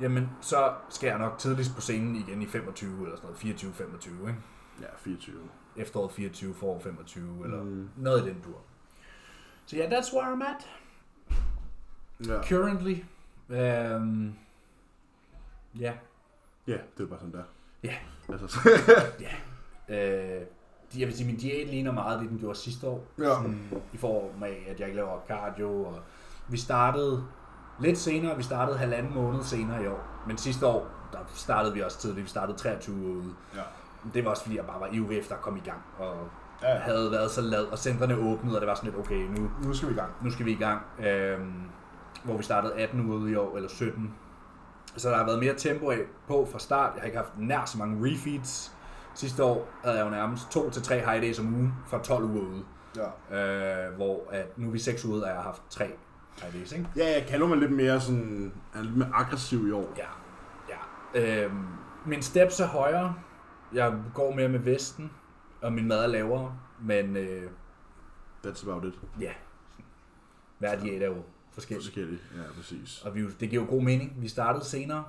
jamen 0.00 0.30
så 0.40 0.72
skal 0.90 1.08
jeg 1.08 1.18
nok 1.18 1.38
tidligst 1.38 1.74
på 1.74 1.80
scenen 1.80 2.16
igen 2.16 2.42
i 2.42 2.46
25 2.46 3.02
eller 3.04 3.16
sådan 3.16 3.30
noget, 3.30 3.38
24-25, 3.38 4.28
ikke? 4.28 4.40
Ja, 4.80 4.86
24. 4.96 5.36
Efteråret 5.76 6.12
24, 6.12 6.54
forår 6.54 6.78
25, 6.80 7.44
eller 7.44 7.62
Mm. 7.62 7.88
noget 7.96 8.26
i 8.26 8.28
den 8.28 8.40
dur. 8.44 8.58
Så 9.66 9.76
ja, 9.76 9.88
that's 10.00 10.16
where 10.16 10.32
I'm 10.34 10.44
at. 10.44 10.68
Ja. 12.26 12.42
Currently. 12.48 12.94
Um, 13.96 14.34
ja. 15.80 15.92
ja, 16.66 16.76
det 16.98 17.04
er 17.04 17.08
bare 17.08 17.18
sådan 17.18 17.32
der. 17.34 17.42
Ja. 17.84 17.94
Altså, 18.32 18.58
Øh, 19.90 20.40
jeg 20.98 21.06
vil 21.06 21.16
sige, 21.16 21.26
min 21.26 21.36
diæt 21.36 21.68
ligner 21.68 21.92
meget 21.92 22.20
det, 22.20 22.28
den 22.30 22.38
gjorde 22.38 22.58
sidste 22.58 22.86
år. 22.86 23.04
Ja. 23.18 23.24
Sådan, 23.24 23.68
I 23.92 23.96
form 23.96 24.42
af, 24.42 24.66
at 24.70 24.80
jeg 24.80 24.88
ikke 24.88 24.96
laver 24.96 25.20
cardio. 25.28 25.84
Og 25.84 25.98
vi 26.48 26.56
startede 26.56 27.24
lidt 27.80 27.98
senere. 27.98 28.36
Vi 28.36 28.42
startede 28.42 28.78
halvanden 28.78 29.14
måned 29.14 29.42
senere 29.42 29.84
i 29.84 29.86
år. 29.86 30.06
Men 30.26 30.38
sidste 30.38 30.66
år, 30.66 30.86
der 31.12 31.18
startede 31.34 31.74
vi 31.74 31.82
også 31.82 31.98
tidligt. 31.98 32.24
Vi 32.24 32.28
startede 32.28 32.58
23 32.58 32.96
uger 32.96 33.16
ude. 33.16 33.34
ja. 33.54 33.60
Det 34.14 34.24
var 34.24 34.30
også 34.30 34.42
fordi, 34.42 34.56
jeg 34.56 34.64
bare 34.66 34.80
var 34.80 34.88
ivrig 34.92 35.18
efter 35.18 35.34
at 35.34 35.40
komme 35.40 35.58
i 35.58 35.62
gang. 35.62 35.82
Og 35.98 36.28
Ja. 36.62 36.74
havde 36.78 37.10
været 37.10 37.30
så 37.30 37.40
lad, 37.40 37.64
og 37.64 37.78
centrene 37.78 38.16
åbnede, 38.16 38.56
og 38.56 38.60
det 38.60 38.68
var 38.68 38.74
sådan 38.74 38.90
lidt, 38.90 39.00
okay, 39.06 39.14
nu, 39.38 39.50
Nu 39.62 39.74
skal 39.74 39.88
vi 39.88 39.94
i 39.94 39.96
gang. 39.96 40.12
nu 40.22 40.30
skal 40.30 40.46
vi 40.46 40.50
i 40.52 40.54
gang. 40.58 40.82
Øhm, 41.06 41.62
hvor 42.24 42.36
vi 42.36 42.42
startede 42.42 42.74
18 42.74 43.00
uger 43.06 43.18
ude 43.18 43.30
i 43.32 43.34
år, 43.34 43.56
eller 43.56 43.68
17. 43.68 44.14
Så 44.98 45.10
der 45.10 45.16
har 45.16 45.24
været 45.26 45.38
mere 45.38 45.54
tempo 45.54 45.90
af 45.90 45.98
på 46.26 46.48
fra 46.52 46.58
start. 46.58 46.94
Jeg 46.94 47.00
har 47.00 47.06
ikke 47.06 47.18
haft 47.18 47.32
nær 47.38 47.64
så 47.64 47.78
mange 47.78 48.10
refeeds. 48.12 48.72
Sidste 49.14 49.44
år 49.44 49.68
havde 49.84 49.98
jeg 49.98 50.04
jo 50.04 50.10
nærmest 50.10 50.50
2 50.50 50.70
til 50.70 50.82
tre 50.82 50.94
high 50.94 51.22
days 51.22 51.38
om 51.38 51.54
ugen 51.54 51.74
fra 51.86 52.02
12 52.02 52.24
uger 52.24 52.42
ude. 52.42 52.64
Ja. 53.30 53.86
Øh, 53.88 53.94
hvor 53.94 54.28
at 54.30 54.58
nu 54.58 54.66
er 54.68 54.72
vi 54.72 54.78
6 54.78 55.04
uger 55.04 55.14
ude, 55.16 55.24
og 55.24 55.28
jeg 55.28 55.36
har 55.36 55.42
haft 55.42 55.62
3 55.70 55.84
high 56.42 56.54
days, 56.54 56.72
ikke? 56.72 56.88
Ja, 56.96 57.12
jeg 57.12 57.26
kalder 57.28 57.46
mig 57.46 57.58
lidt 57.58 57.72
mere 57.72 58.00
sådan, 58.00 58.52
er 58.74 58.82
lidt 58.82 58.96
mere 58.96 59.10
aggressiv 59.14 59.68
i 59.68 59.72
år. 59.72 59.94
Ja, 59.96 60.06
ja. 61.14 61.44
Øhm, 61.44 61.66
min 62.06 62.22
steps 62.22 62.60
er 62.60 62.66
højere. 62.66 63.14
Jeg 63.72 63.94
går 64.14 64.34
mere 64.34 64.48
med 64.48 64.58
vesten, 64.58 65.10
og 65.62 65.72
min 65.72 65.88
mad 65.88 66.02
er 66.02 66.06
lavere. 66.06 66.58
Men 66.82 67.16
øh, 67.16 67.50
That's 68.46 68.70
about 68.70 68.84
it. 68.84 68.94
ja, 69.20 69.32
hver 70.58 70.80
diæt 70.80 71.02
er 71.02 71.06
jo 71.06 71.22
forskellig. 71.52 71.84
Forskelligt. 71.84 72.22
Ja, 72.36 72.42
præcis. 72.56 73.02
Og 73.04 73.14
vi, 73.14 73.24
det 73.40 73.50
giver 73.50 73.62
jo 73.62 73.68
god 73.70 73.82
mening. 73.82 74.12
Vi 74.16 74.28
startede 74.28 74.64
senere. 74.64 75.04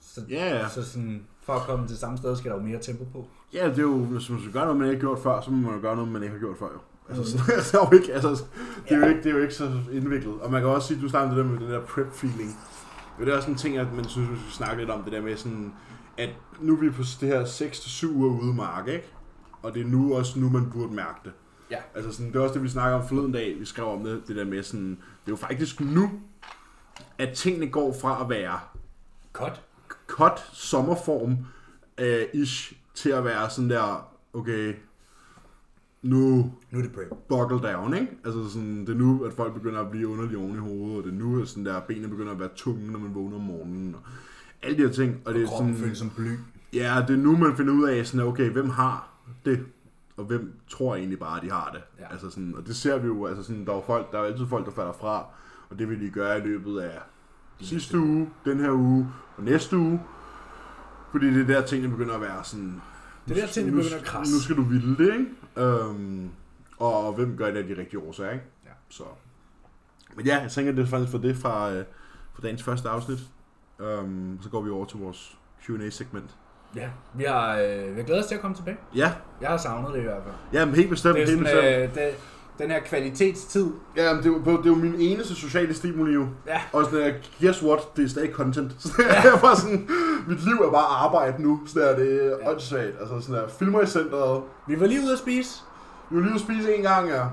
Så, 0.00 0.20
Ja, 0.30 0.56
ja. 0.56 0.68
så 0.68 0.84
sådan, 0.84 1.26
for 1.42 1.52
at 1.52 1.62
komme 1.62 1.88
til 1.88 1.98
samme 1.98 2.18
sted, 2.18 2.36
skal 2.36 2.50
der 2.50 2.56
jo 2.56 2.62
mere 2.62 2.78
tempo 2.82 3.04
på. 3.04 3.28
Ja, 3.52 3.68
det 3.68 3.78
er 3.78 3.82
jo, 3.82 4.04
hvis 4.04 4.30
man 4.30 4.40
skal 4.40 4.52
gøre 4.52 4.64
noget, 4.64 4.78
man 4.78 4.88
ikke 4.90 5.00
har 5.06 5.08
gjort 5.12 5.22
før, 5.22 5.40
så 5.40 5.50
må 5.50 5.66
man 5.66 5.76
jo 5.76 5.82
gøre 5.82 5.96
noget, 5.96 6.12
man 6.12 6.22
ikke 6.22 6.32
har 6.32 6.40
gjort 6.40 6.58
før, 6.58 6.66
jo. 6.66 6.78
Altså, 7.08 7.32
så, 7.38 7.38
det, 7.46 7.74
er 7.74 7.88
jo 7.92 7.98
ikke, 7.98 8.12
altså, 8.12 8.44
det, 8.88 8.92
er 8.92 8.98
jo 8.98 9.06
ikke, 9.06 9.22
det 9.22 9.30
er 9.30 9.36
jo 9.36 9.42
ikke 9.42 9.54
så 9.54 9.72
indviklet. 9.92 10.40
Og 10.40 10.50
man 10.50 10.60
kan 10.60 10.70
også 10.70 10.88
sige, 10.88 11.02
du 11.02 11.08
snakker 11.08 11.30
om 11.30 11.36
det 11.36 11.44
der 11.44 11.50
med 11.50 11.60
den 11.60 11.70
der 11.70 11.80
prep-feeling. 11.80 12.50
Det 13.20 13.28
er 13.28 13.36
også 13.36 13.50
en 13.50 13.56
ting, 13.56 13.78
at 13.78 13.92
man 13.92 14.08
synes, 14.08 14.30
vi 14.30 14.36
skal 14.36 14.52
snakke 14.52 14.76
lidt 14.76 14.90
om 14.90 15.02
det 15.02 15.12
der 15.12 15.22
med 15.22 15.36
sådan, 15.36 15.72
at 16.18 16.30
nu 16.60 16.76
er 16.76 16.80
vi 16.80 16.90
på 16.90 17.02
det 17.20 17.28
her 17.28 17.44
6-7 17.44 18.06
uger 18.06 18.40
ude 18.42 18.54
mark, 18.54 18.88
ikke? 18.88 19.12
Og 19.62 19.74
det 19.74 19.82
er 19.82 19.86
nu 19.86 20.14
også 20.16 20.38
nu, 20.38 20.48
man 20.48 20.70
burde 20.70 20.94
mærke 20.94 21.18
det. 21.24 21.32
Ja. 21.74 21.82
Altså 21.94 22.12
sådan, 22.12 22.32
det 22.32 22.36
er 22.38 22.40
også 22.40 22.54
det, 22.54 22.62
vi 22.62 22.68
snakker 22.68 22.98
om 22.98 23.08
forleden 23.08 23.32
dag, 23.32 23.60
vi 23.60 23.64
skrev 23.64 23.86
om 23.86 24.04
det, 24.04 24.22
det 24.28 24.36
der 24.36 24.44
med 24.44 24.62
sådan, 24.62 24.90
det 24.90 24.96
er 25.26 25.30
jo 25.30 25.36
faktisk 25.36 25.80
nu, 25.80 26.10
at 27.18 27.32
tingene 27.34 27.68
går 27.70 27.96
fra 28.00 28.22
at 28.22 28.28
være 28.28 28.58
Godt. 29.32 29.62
cut 30.06 30.38
sommerform 30.52 31.36
øh, 31.98 32.22
ish 32.34 32.72
til 32.94 33.10
at 33.10 33.24
være 33.24 33.50
sådan 33.50 33.70
der, 33.70 34.08
okay, 34.32 34.74
nu 36.02 36.18
Nu 36.70 36.78
er 36.78 36.82
det 36.82 36.92
prep. 36.92 37.08
buckle 37.28 37.68
down, 37.72 37.94
ikke? 37.94 38.08
Altså 38.24 38.48
sådan, 38.50 38.80
det 38.80 38.88
er 38.88 38.94
nu, 38.98 39.24
at 39.24 39.32
folk 39.32 39.54
begynder 39.54 39.80
at 39.80 39.90
blive 39.90 40.08
underlige 40.08 40.38
oven 40.38 40.54
i 40.54 40.58
hovedet, 40.58 40.96
og 40.98 41.04
det 41.04 41.10
er 41.10 41.14
nu, 41.24 41.42
at 41.42 41.48
sådan 41.48 41.64
der, 41.66 41.80
benene 41.80 42.08
begynder 42.08 42.32
at 42.32 42.40
være 42.40 42.48
tunge, 42.56 42.92
når 42.92 42.98
man 42.98 43.14
vågner 43.14 43.36
om 43.36 43.42
morgenen, 43.42 43.94
og 43.94 44.00
alle 44.62 44.78
de 44.78 44.82
her 44.82 44.94
ting. 44.94 45.20
Og 45.24 45.34
det 45.34 45.42
er 45.42 45.46
Kroppen 45.46 45.74
sådan, 45.74 45.84
føles 45.84 45.98
som 45.98 46.10
bly. 46.16 46.30
ja, 46.72 47.04
det 47.08 47.14
er 47.14 47.22
nu, 47.22 47.36
man 47.36 47.56
finder 47.56 47.72
ud 47.74 47.88
af, 47.88 48.06
sådan, 48.06 48.26
okay, 48.26 48.50
hvem 48.50 48.68
har 48.70 49.08
det? 49.44 49.66
Og 50.16 50.24
hvem 50.24 50.60
tror 50.68 50.96
egentlig 50.96 51.18
bare, 51.18 51.36
at 51.36 51.42
de 51.42 51.50
har 51.50 51.70
det? 51.72 51.82
Ja. 51.98 52.12
Altså 52.12 52.30
sådan, 52.30 52.54
og 52.56 52.66
det 52.66 52.76
ser 52.76 52.98
vi 52.98 53.06
jo, 53.06 53.26
altså 53.26 53.42
sådan, 53.42 53.64
der 53.64 53.72
er 53.72 53.76
jo 53.76 53.82
folk, 53.86 54.12
der 54.12 54.18
er 54.18 54.24
altid 54.24 54.46
folk, 54.46 54.66
der 54.66 54.72
falder 54.72 54.92
fra, 54.92 55.26
og 55.70 55.78
det 55.78 55.88
vil 55.88 56.00
de 56.00 56.10
gøre 56.10 56.38
i 56.38 56.40
løbet 56.40 56.80
af 56.80 56.98
sidste 57.60 57.98
uge, 57.98 58.30
den 58.44 58.60
her 58.60 58.70
uge 58.70 59.08
og 59.36 59.42
næste 59.42 59.76
uge. 59.76 60.02
Fordi 61.10 61.26
det 61.26 61.42
er 61.42 61.46
der, 61.46 61.66
tingene 61.66 61.90
begynder 61.90 62.14
at 62.14 62.20
være 62.20 62.44
sådan... 62.44 62.80
Det 63.28 63.38
er 63.38 63.40
der, 63.40 63.52
tingene 63.52 63.76
begynder 63.76 63.96
at 63.96 64.04
krasse. 64.04 64.34
Nu 64.34 64.40
skal 64.40 64.56
du 64.56 64.62
ville 64.62 64.96
det, 64.96 65.12
ikke? 65.12 65.30
Øhm, 65.56 66.30
og, 66.78 67.06
og 67.06 67.14
hvem 67.14 67.36
gør 67.36 67.50
det 67.50 67.56
af 67.56 67.64
de 67.64 67.76
rigtige 67.78 68.00
årsager, 68.00 68.32
ikke? 68.32 68.44
Ja. 68.64 68.70
Så. 68.88 69.04
Men 70.16 70.26
ja, 70.26 70.40
jeg 70.40 70.50
tænker, 70.50 70.72
det 70.72 70.82
er 70.82 70.86
faktisk 70.86 71.10
for 71.10 71.18
det 71.18 71.36
fra, 71.36 71.72
øh, 71.72 71.84
fra 72.34 72.42
dagens 72.42 72.62
første 72.62 72.88
afsnit. 72.88 73.18
Øhm, 73.80 74.38
så 74.42 74.48
går 74.48 74.62
vi 74.62 74.70
over 74.70 74.84
til 74.84 74.98
vores 74.98 75.38
Q&A-segment. 75.62 76.36
Ja, 76.76 76.88
vi 77.14 77.24
har, 77.24 77.58
øh, 77.58 77.90
vi 77.94 78.00
har 78.00 78.06
glædet 78.06 78.22
os 78.22 78.28
til 78.28 78.34
at 78.34 78.40
komme 78.40 78.56
tilbage. 78.56 78.76
Ja, 78.96 79.12
Jeg 79.40 79.48
har 79.48 79.56
savnet 79.56 79.92
det 79.94 80.00
i 80.00 80.02
hvert 80.02 80.22
fald. 80.24 80.34
ja 80.52 80.64
men 80.66 80.74
helt 80.74 80.90
bestemt. 80.90 81.14
Det 81.14 81.22
er 81.22 81.26
helt 81.26 81.48
sådan, 81.48 81.62
bestemt. 81.88 81.98
øh, 81.98 82.04
det, 82.06 82.14
den 82.58 82.70
her 82.70 82.80
kvalitetstid. 82.80 83.66
Ja, 83.96 84.12
men 84.14 84.22
det, 84.22 84.28
er 84.28 84.32
jo, 84.52 84.56
det 84.56 84.64
er 84.66 84.70
jo 84.70 84.74
min 84.74 84.94
eneste 84.98 85.34
sociale 85.34 85.74
stimuli 85.74 86.12
jo. 86.12 86.26
Ja, 86.46 86.60
Og 86.72 86.84
sådan, 86.84 86.98
der, 87.00 87.12
guess 87.40 87.62
what, 87.62 87.96
det 87.96 88.04
er 88.04 88.08
stadig 88.08 88.32
content. 88.32 88.72
Så 88.82 88.92
jeg 88.98 89.32
er 89.34 89.38
bare 89.40 89.56
sådan, 89.56 89.88
mit 90.28 90.44
liv 90.44 90.54
er 90.54 90.70
bare 90.70 90.86
arbejde 91.04 91.42
nu. 91.42 91.60
Så 91.66 91.80
der, 91.80 91.96
det 91.96 92.24
er 92.24 92.28
Ja. 92.42 92.50
åndssvagt. 92.50 92.92
Altså 93.00 93.20
sådan 93.20 93.42
der, 93.42 93.48
filmer 93.48 93.80
i 93.80 93.86
centret. 93.86 94.42
vi 94.68 94.80
var 94.80 94.86
lige 94.86 95.00
ude 95.02 95.12
at 95.12 95.18
spise. 95.18 95.60
Vi 96.10 96.14
vil 96.16 96.22
lige 96.24 96.30
ude 96.34 96.40
at 96.40 96.40
spise 96.40 96.76
en 96.76 96.82
gang, 96.82 97.08
ja. 97.08 97.24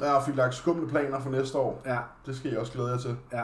Jeg 0.00 0.22
fik 0.26 0.36
lagt 0.36 0.54
skumle 0.54 0.88
planer 0.88 1.20
for 1.20 1.30
næste 1.30 1.58
år. 1.58 1.82
Ja, 1.86 1.98
Det 2.26 2.36
skal 2.36 2.52
I 2.52 2.56
også 2.56 2.72
glæde 2.72 2.88
jer 2.88 2.98
til. 2.98 3.16
ja. 3.32 3.42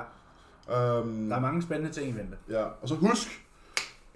Um, 1.00 1.29
Der 1.29 1.37
er 1.37 1.40
mange 1.40 1.62
spændende 1.62 1.92
ting 1.92 2.09
i 2.09 2.12
vente. 2.18 2.37
Ja, 2.50 2.62
og 2.83 2.88
så 2.88 2.94
husk, 2.94 3.42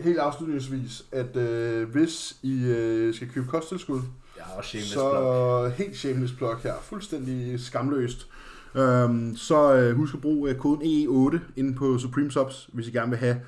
helt 0.00 0.18
afslutningsvis, 0.18 1.04
at 1.12 1.36
øh, 1.36 1.88
hvis 1.90 2.36
I 2.42 2.64
øh, 2.64 3.14
skal 3.14 3.28
købe 3.28 3.46
kosttilskud, 3.46 4.00
har 4.40 4.54
også 4.54 4.68
shameless 4.68 4.92
så 4.92 5.10
plug. 5.10 5.72
helt 5.86 5.96
shameless 5.96 6.32
plug 6.32 6.56
her, 6.58 6.74
fuldstændig 6.82 7.60
skamløst, 7.60 8.28
øhm, 8.74 9.36
så 9.36 9.74
øh, 9.74 9.96
husk 9.96 10.14
at 10.14 10.20
bruge 10.20 10.50
øh, 10.50 10.56
koden 10.56 10.82
EE8 10.82 11.38
inde 11.56 11.74
på 11.74 11.98
Supreme 11.98 12.30
Subs, 12.30 12.70
hvis 12.72 12.88
I 12.88 12.90
gerne 12.90 13.10
vil 13.10 13.18
have, 13.18 13.40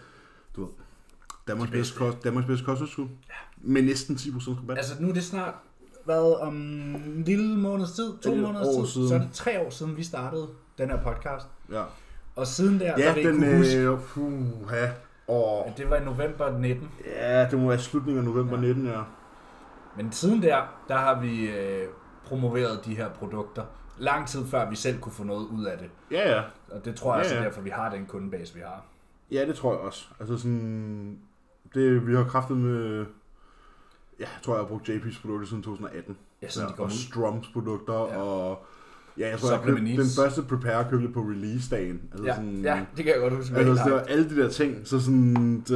du 0.57 0.65
ved, 0.65 0.71
Danmarks 1.49 1.71
bedste, 1.71 1.99
kost, 1.99 2.25
Danmarks 2.25 2.47
bedste 2.47 2.65
kosttilskud. 2.65 3.05
Ja. 3.05 3.35
Med 3.61 3.83
næsten 3.83 4.17
10% 4.17 4.51
rabat. 4.51 4.79
Altså 4.79 4.95
nu 5.01 5.09
er 5.09 5.13
det 5.13 5.25
snart 5.25 5.55
været 6.07 6.37
om 6.37 6.55
en 6.57 7.23
lille 7.27 7.57
måneds 7.57 7.93
tid, 7.93 8.13
to 8.23 8.47
år 8.47 8.83
tid, 8.83 8.93
siden. 8.93 9.09
så 9.09 9.15
er 9.15 9.19
det 9.19 9.29
tre 9.33 9.61
år 9.61 9.71
siden, 9.71 9.97
vi 9.97 10.03
startede 10.03 10.49
den 10.79 10.91
her 10.91 11.03
podcast. 11.03 11.47
Ja, 11.73 11.83
Og 12.37 12.47
siden 12.47 12.81
der, 12.81 12.97
der 12.97 13.05
ja 13.05 13.15
I 13.15 13.25
den, 13.25 13.39
kunne 13.39 13.57
huske, 13.57 13.79
øh, 13.79 13.99
puha, 13.99 14.87
og, 15.29 15.73
det 15.77 15.91
var 15.91 15.97
i 15.97 16.05
november 16.05 16.59
19. 16.59 16.91
ja, 17.07 17.49
det 17.51 17.59
må 17.59 17.69
være 17.69 17.79
slutningen 17.79 18.19
af 18.19 18.25
november 18.35 18.55
Ja. 18.55 18.61
19, 18.61 18.87
ja. 18.87 19.01
Men 19.97 20.13
siden 20.13 20.43
der, 20.43 20.63
der 20.89 20.97
har 20.97 21.21
vi 21.21 21.47
øh, 21.51 21.89
promoveret 22.25 22.85
de 22.85 22.97
her 22.97 23.09
produkter 23.11 23.65
lang 23.99 24.29
tid 24.29 24.47
før 24.47 24.71
vi 24.71 24.77
selv 24.77 24.99
kunne 25.01 25.13
få 25.13 25.25
noget 25.25 25.47
ud 25.47 25.65
af 25.65 25.79
det. 25.79 25.91
Ja, 26.11 26.37
ja. 26.37 26.43
Og 26.71 26.85
det 26.85 26.97
tror 26.97 27.13
jeg 27.15 27.19
Ja, 27.19 27.25
også 27.25 27.35
er 27.35 27.39
ja. 27.39 27.45
derfor, 27.45 27.61
vi 27.61 27.71
har 27.71 27.91
den 27.91 28.07
kundebase, 28.07 28.55
vi 28.55 28.61
har. 28.61 28.85
Ja, 29.31 29.47
det 29.47 29.55
tror 29.55 29.73
jeg 29.73 29.81
også. 29.81 30.07
Altså 30.21 30.39
sådan, 30.39 31.19
det, 31.75 32.07
vi 32.07 32.15
har 32.15 32.25
kraftet 32.25 32.57
med, 32.57 32.99
ja, 34.21 34.25
jeg 34.25 34.43
tror, 34.43 34.55
jeg 34.55 34.61
har 34.63 34.69
brugt 34.69 34.89
JP's 34.89 35.21
produkter 35.21 35.47
siden 35.49 35.63
2018. 35.63 36.17
Ja, 36.43 36.49
sådan 36.49 36.69
ja, 36.69 36.73
de 36.73 36.77
kom 36.77 36.83
og 36.85 36.87
ud. 36.87 36.97
Strums 36.97 37.49
produkter, 37.53 37.95
Ja. 37.95 38.13
ja. 38.13 38.19
og 38.23 38.67
Ja, 39.19 39.31
jeg 39.31 39.39
tror, 39.39 39.51
jeg 39.51 39.61
købte, 39.65 39.83
den 39.83 40.07
første 40.19 40.43
prepare 40.43 40.87
købte 40.91 41.09
på 41.09 41.21
release-dagen. 41.21 42.01
Altså 42.13 42.25
Ja, 42.27 42.35
sådan, 42.35 42.61
ja, 42.63 42.81
det 42.97 43.05
kan 43.05 43.13
jeg 43.13 43.21
godt 43.21 43.35
huske. 43.37 43.55
Altså, 43.57 43.73
helt 43.73 43.85
det 43.85 43.93
var 43.93 43.99
hype. 43.99 44.11
alle 44.11 44.31
de 44.31 44.37
der 44.37 44.49
ting, 44.49 44.77
så 44.85 45.01
sådan, 45.01 45.57
det, 45.61 45.69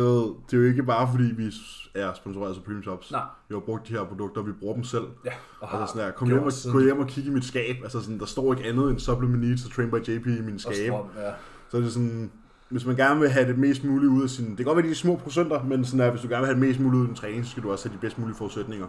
det 0.50 0.56
er 0.56 0.60
jo 0.60 0.62
ikke 0.64 0.82
bare 0.82 1.08
fordi, 1.10 1.24
vi 1.36 1.52
er 1.94 2.12
sponsoreret 2.14 2.48
af 2.50 2.54
Supreme 2.54 2.82
Shops. 2.82 3.12
Nej. 3.12 3.20
Vi 3.48 3.54
har 3.54 3.60
brugt 3.60 3.88
de 3.88 3.92
her 3.92 4.04
produkter, 4.04 4.42
vi 4.42 4.52
bruger 4.52 4.74
dem 4.74 4.84
selv. 4.84 5.04
Ja, 5.24 5.30
og 5.60 5.80
Altså 5.80 5.94
sådan 5.94 6.06
der, 6.06 6.12
kom 6.14 6.28
hjem, 6.28 6.42
og, 6.42 6.52
gå 6.72 6.80
hjem 6.80 6.98
og 6.98 7.06
kigge 7.06 7.30
i 7.30 7.34
mit 7.34 7.44
skab. 7.44 7.76
Altså 7.82 8.00
sådan, 8.00 8.18
der 8.18 8.26
står 8.26 8.54
ikke 8.54 8.68
andet 8.68 8.90
end 8.90 8.98
Supplement 8.98 9.42
Needs 9.44 9.64
og 9.64 9.72
Train 9.72 9.90
by 9.90 9.94
JP 9.94 10.26
i 10.26 10.42
min 10.42 10.58
skab. 10.58 10.74
strøm, 10.74 11.04
ja. 11.18 11.30
Så 11.70 11.76
er 11.76 11.80
det 11.80 11.92
sådan, 11.92 12.30
hvis 12.68 12.86
man 12.86 12.96
gerne 12.96 13.20
vil 13.20 13.28
have 13.30 13.48
det 13.48 13.58
mest 13.58 13.84
muligt 13.84 14.10
ud 14.12 14.22
af 14.22 14.30
sin... 14.30 14.48
Det 14.48 14.56
kan 14.56 14.64
godt 14.66 14.76
være, 14.76 14.86
de 14.86 14.94
små 14.94 15.16
procenter, 15.16 15.62
men 15.64 15.84
sådan 15.84 16.00
der, 16.00 16.10
hvis 16.10 16.22
du 16.22 16.28
gerne 16.28 16.40
vil 16.40 16.46
have 16.46 16.60
det 16.60 16.68
mest 16.68 16.80
muligt 16.80 16.96
ud 16.96 17.02
af 17.02 17.06
din 17.08 17.16
træning, 17.16 17.44
så 17.44 17.50
skal 17.50 17.62
du 17.62 17.70
også 17.72 17.88
have 17.88 17.96
de 17.96 18.00
bedst 18.00 18.18
mulige 18.18 18.36
forudsætninger. 18.36 18.86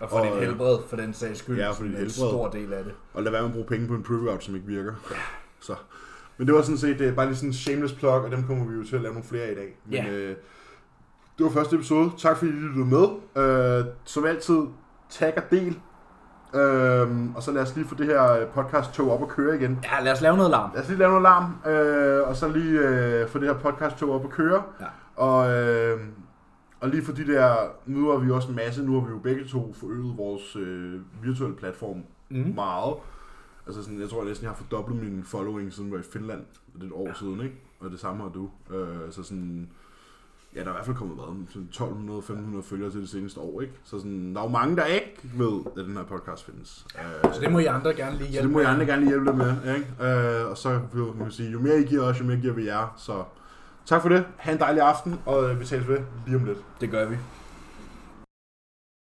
Og 0.00 0.10
for 0.10 0.16
Og, 0.18 0.26
dit 0.26 0.34
øh, 0.34 0.40
helbred, 0.42 0.78
for 0.88 0.96
den 0.96 1.14
sags 1.14 1.38
skyld. 1.38 1.56
Ja, 1.58 1.70
for 1.70 1.82
dit 1.82 1.90
en 1.92 1.96
helbred. 1.96 2.10
stor 2.10 2.48
del 2.48 2.72
af 2.72 2.84
det. 2.84 2.92
Og 3.14 3.22
lad 3.22 3.32
være 3.32 3.40
med 3.42 3.48
at 3.48 3.54
bruge 3.54 3.66
penge 3.66 3.86
på 3.88 3.94
en 3.94 4.04
pre-workout, 4.08 4.40
som 4.40 4.54
ikke 4.54 4.66
virker. 4.66 4.92
Ja. 5.10 5.16
Så. 5.60 5.74
Men 6.38 6.46
det 6.46 6.54
var 6.54 6.62
sådan 6.62 6.78
set 6.78 7.00
øh, 7.00 7.14
bare 7.16 7.26
lige 7.26 7.36
sådan 7.36 7.48
en 7.48 7.54
shameless 7.54 7.94
plug, 7.94 8.12
og 8.12 8.30
dem 8.30 8.42
kommer 8.46 8.64
vi 8.64 8.76
jo 8.76 8.84
til 8.84 8.96
at 8.96 9.02
lave 9.02 9.14
nogle 9.14 9.28
flere 9.28 9.52
i 9.52 9.54
dag. 9.54 9.76
Men, 9.84 9.94
Ja. 9.94 10.10
øh, 10.10 10.36
det 11.38 11.44
var 11.46 11.50
første 11.50 11.76
episode. 11.76 12.10
Tak 12.18 12.36
fordi 12.36 12.50
I 12.50 12.54
lyttede 12.54 12.84
med. 12.86 13.06
Øh, 13.44 13.84
som 14.04 14.24
altid, 14.24 14.58
tag 15.10 15.32
og 15.36 15.42
del. 15.50 15.78
Øh, 16.54 17.08
og 17.36 17.42
så 17.42 17.52
lad 17.52 17.62
os 17.62 17.76
lige 17.76 17.88
få 17.88 17.94
det 17.94 18.06
her 18.06 18.46
podcast 18.54 18.92
tog 18.92 19.12
op 19.12 19.22
og 19.22 19.28
køre 19.28 19.56
igen. 19.56 19.78
Ja, 19.84 20.04
lad 20.04 20.12
os 20.12 20.20
lave 20.20 20.36
noget 20.36 20.50
larm. 20.50 20.70
Lad 20.74 20.82
os 20.82 20.88
lige 20.88 20.98
lave 20.98 21.08
noget 21.10 21.22
larm, 21.22 21.70
øh, 21.72 22.28
og 22.28 22.36
så 22.36 22.48
lige 22.48 22.78
øh, 22.78 23.28
få 23.28 23.38
det 23.38 23.46
her 23.48 23.54
podcast 23.58 23.96
tog 23.96 24.10
op 24.14 24.24
og 24.24 24.30
køre. 24.30 24.62
Ja. 24.80 24.86
Og, 25.16 25.50
øh, 25.50 26.00
og 26.80 26.88
lige 26.88 27.02
for 27.04 27.12
de 27.12 27.26
der, 27.26 27.56
nu 27.86 28.10
har 28.10 28.18
vi 28.18 28.30
også 28.30 28.48
en 28.48 28.56
masse, 28.56 28.82
nu 28.84 29.00
har 29.00 29.06
vi 29.06 29.12
jo 29.12 29.18
begge 29.18 29.44
to 29.44 29.72
forøget 29.72 30.16
vores 30.16 30.56
øh, 30.56 31.00
virtuelle 31.22 31.56
platform 31.56 32.02
Mm. 32.32 32.52
meget. 32.54 32.94
Altså 33.66 33.82
sådan, 33.82 34.00
jeg 34.00 34.08
tror 34.08 34.18
jeg 34.18 34.28
næsten, 34.28 34.44
jeg 34.44 34.50
har 34.50 34.56
fordoblet 34.56 35.02
min 35.02 35.24
following, 35.24 35.72
siden 35.72 35.88
jeg 35.90 35.94
var 35.94 36.00
i 36.04 36.08
Finland. 36.12 36.40
Det 36.74 36.82
er 36.82 36.86
et 36.86 36.92
år 36.92 37.06
ja. 37.08 37.14
siden, 37.14 37.40
ikke? 37.40 37.54
Og 37.80 37.90
det 37.90 38.00
samme 38.00 38.22
har 38.22 38.28
du. 38.30 38.50
Øh, 38.74 38.86
så 39.10 39.22
sådan, 39.22 39.68
ja, 40.54 40.60
der 40.60 40.66
er 40.66 40.70
i 40.70 40.72
hvert 40.74 40.84
fald 40.86 40.96
kommet 40.96 41.16
hvad, 41.16 41.46
sådan 41.48 41.68
1200-1500 42.58 42.62
følgere 42.62 42.90
til 42.90 43.00
det 43.00 43.08
seneste 43.08 43.40
år, 43.40 43.60
ikke? 43.60 43.72
Så 43.84 43.98
sådan, 43.98 44.34
der 44.34 44.40
er 44.40 44.44
jo 44.44 44.50
mange, 44.50 44.76
der 44.76 44.84
ikke 44.84 45.20
ved, 45.36 45.60
at 45.78 45.84
den 45.86 45.96
her 45.96 46.04
podcast 46.04 46.44
findes. 46.44 46.86
Øh, 47.24 47.32
Så 47.34 47.40
det 47.40 47.52
må 47.52 47.58
I 47.58 47.64
andre 47.64 47.94
gerne 47.94 48.16
lige 48.16 48.26
så 48.26 48.32
hjælpe 48.32 48.46
det 48.48 48.52
må 48.52 48.60
I 48.60 48.64
andre 48.64 48.86
gerne 48.86 49.00
lige 49.00 49.08
hjælpe 49.10 49.24
lidt 49.24 49.36
med, 49.36 49.76
ikke? 49.76 50.40
Øh, 50.44 50.50
og 50.50 50.58
så 50.58 50.80
vil 50.92 51.04
man 51.18 51.30
sige, 51.30 51.50
jo 51.50 51.60
mere 51.60 51.80
I 51.80 51.84
giver 51.84 52.02
os, 52.02 52.20
jo 52.20 52.24
mere 52.24 52.36
giver 52.40 52.54
vi 52.54 52.66
jer. 52.66 52.94
Så 52.96 53.24
tak 53.90 54.02
for 54.02 54.08
det. 54.08 54.24
Ha' 54.36 54.52
en 54.52 54.58
dejlig 54.58 54.82
aften, 54.82 55.20
og 55.26 55.50
øh, 55.50 55.60
vi 55.60 55.64
ses 55.64 55.88
ved 55.88 55.98
lige 56.26 56.36
om 56.36 56.44
lidt. 56.44 56.58
Det 56.80 56.90
gør 56.90 57.06
vi. 57.06 57.16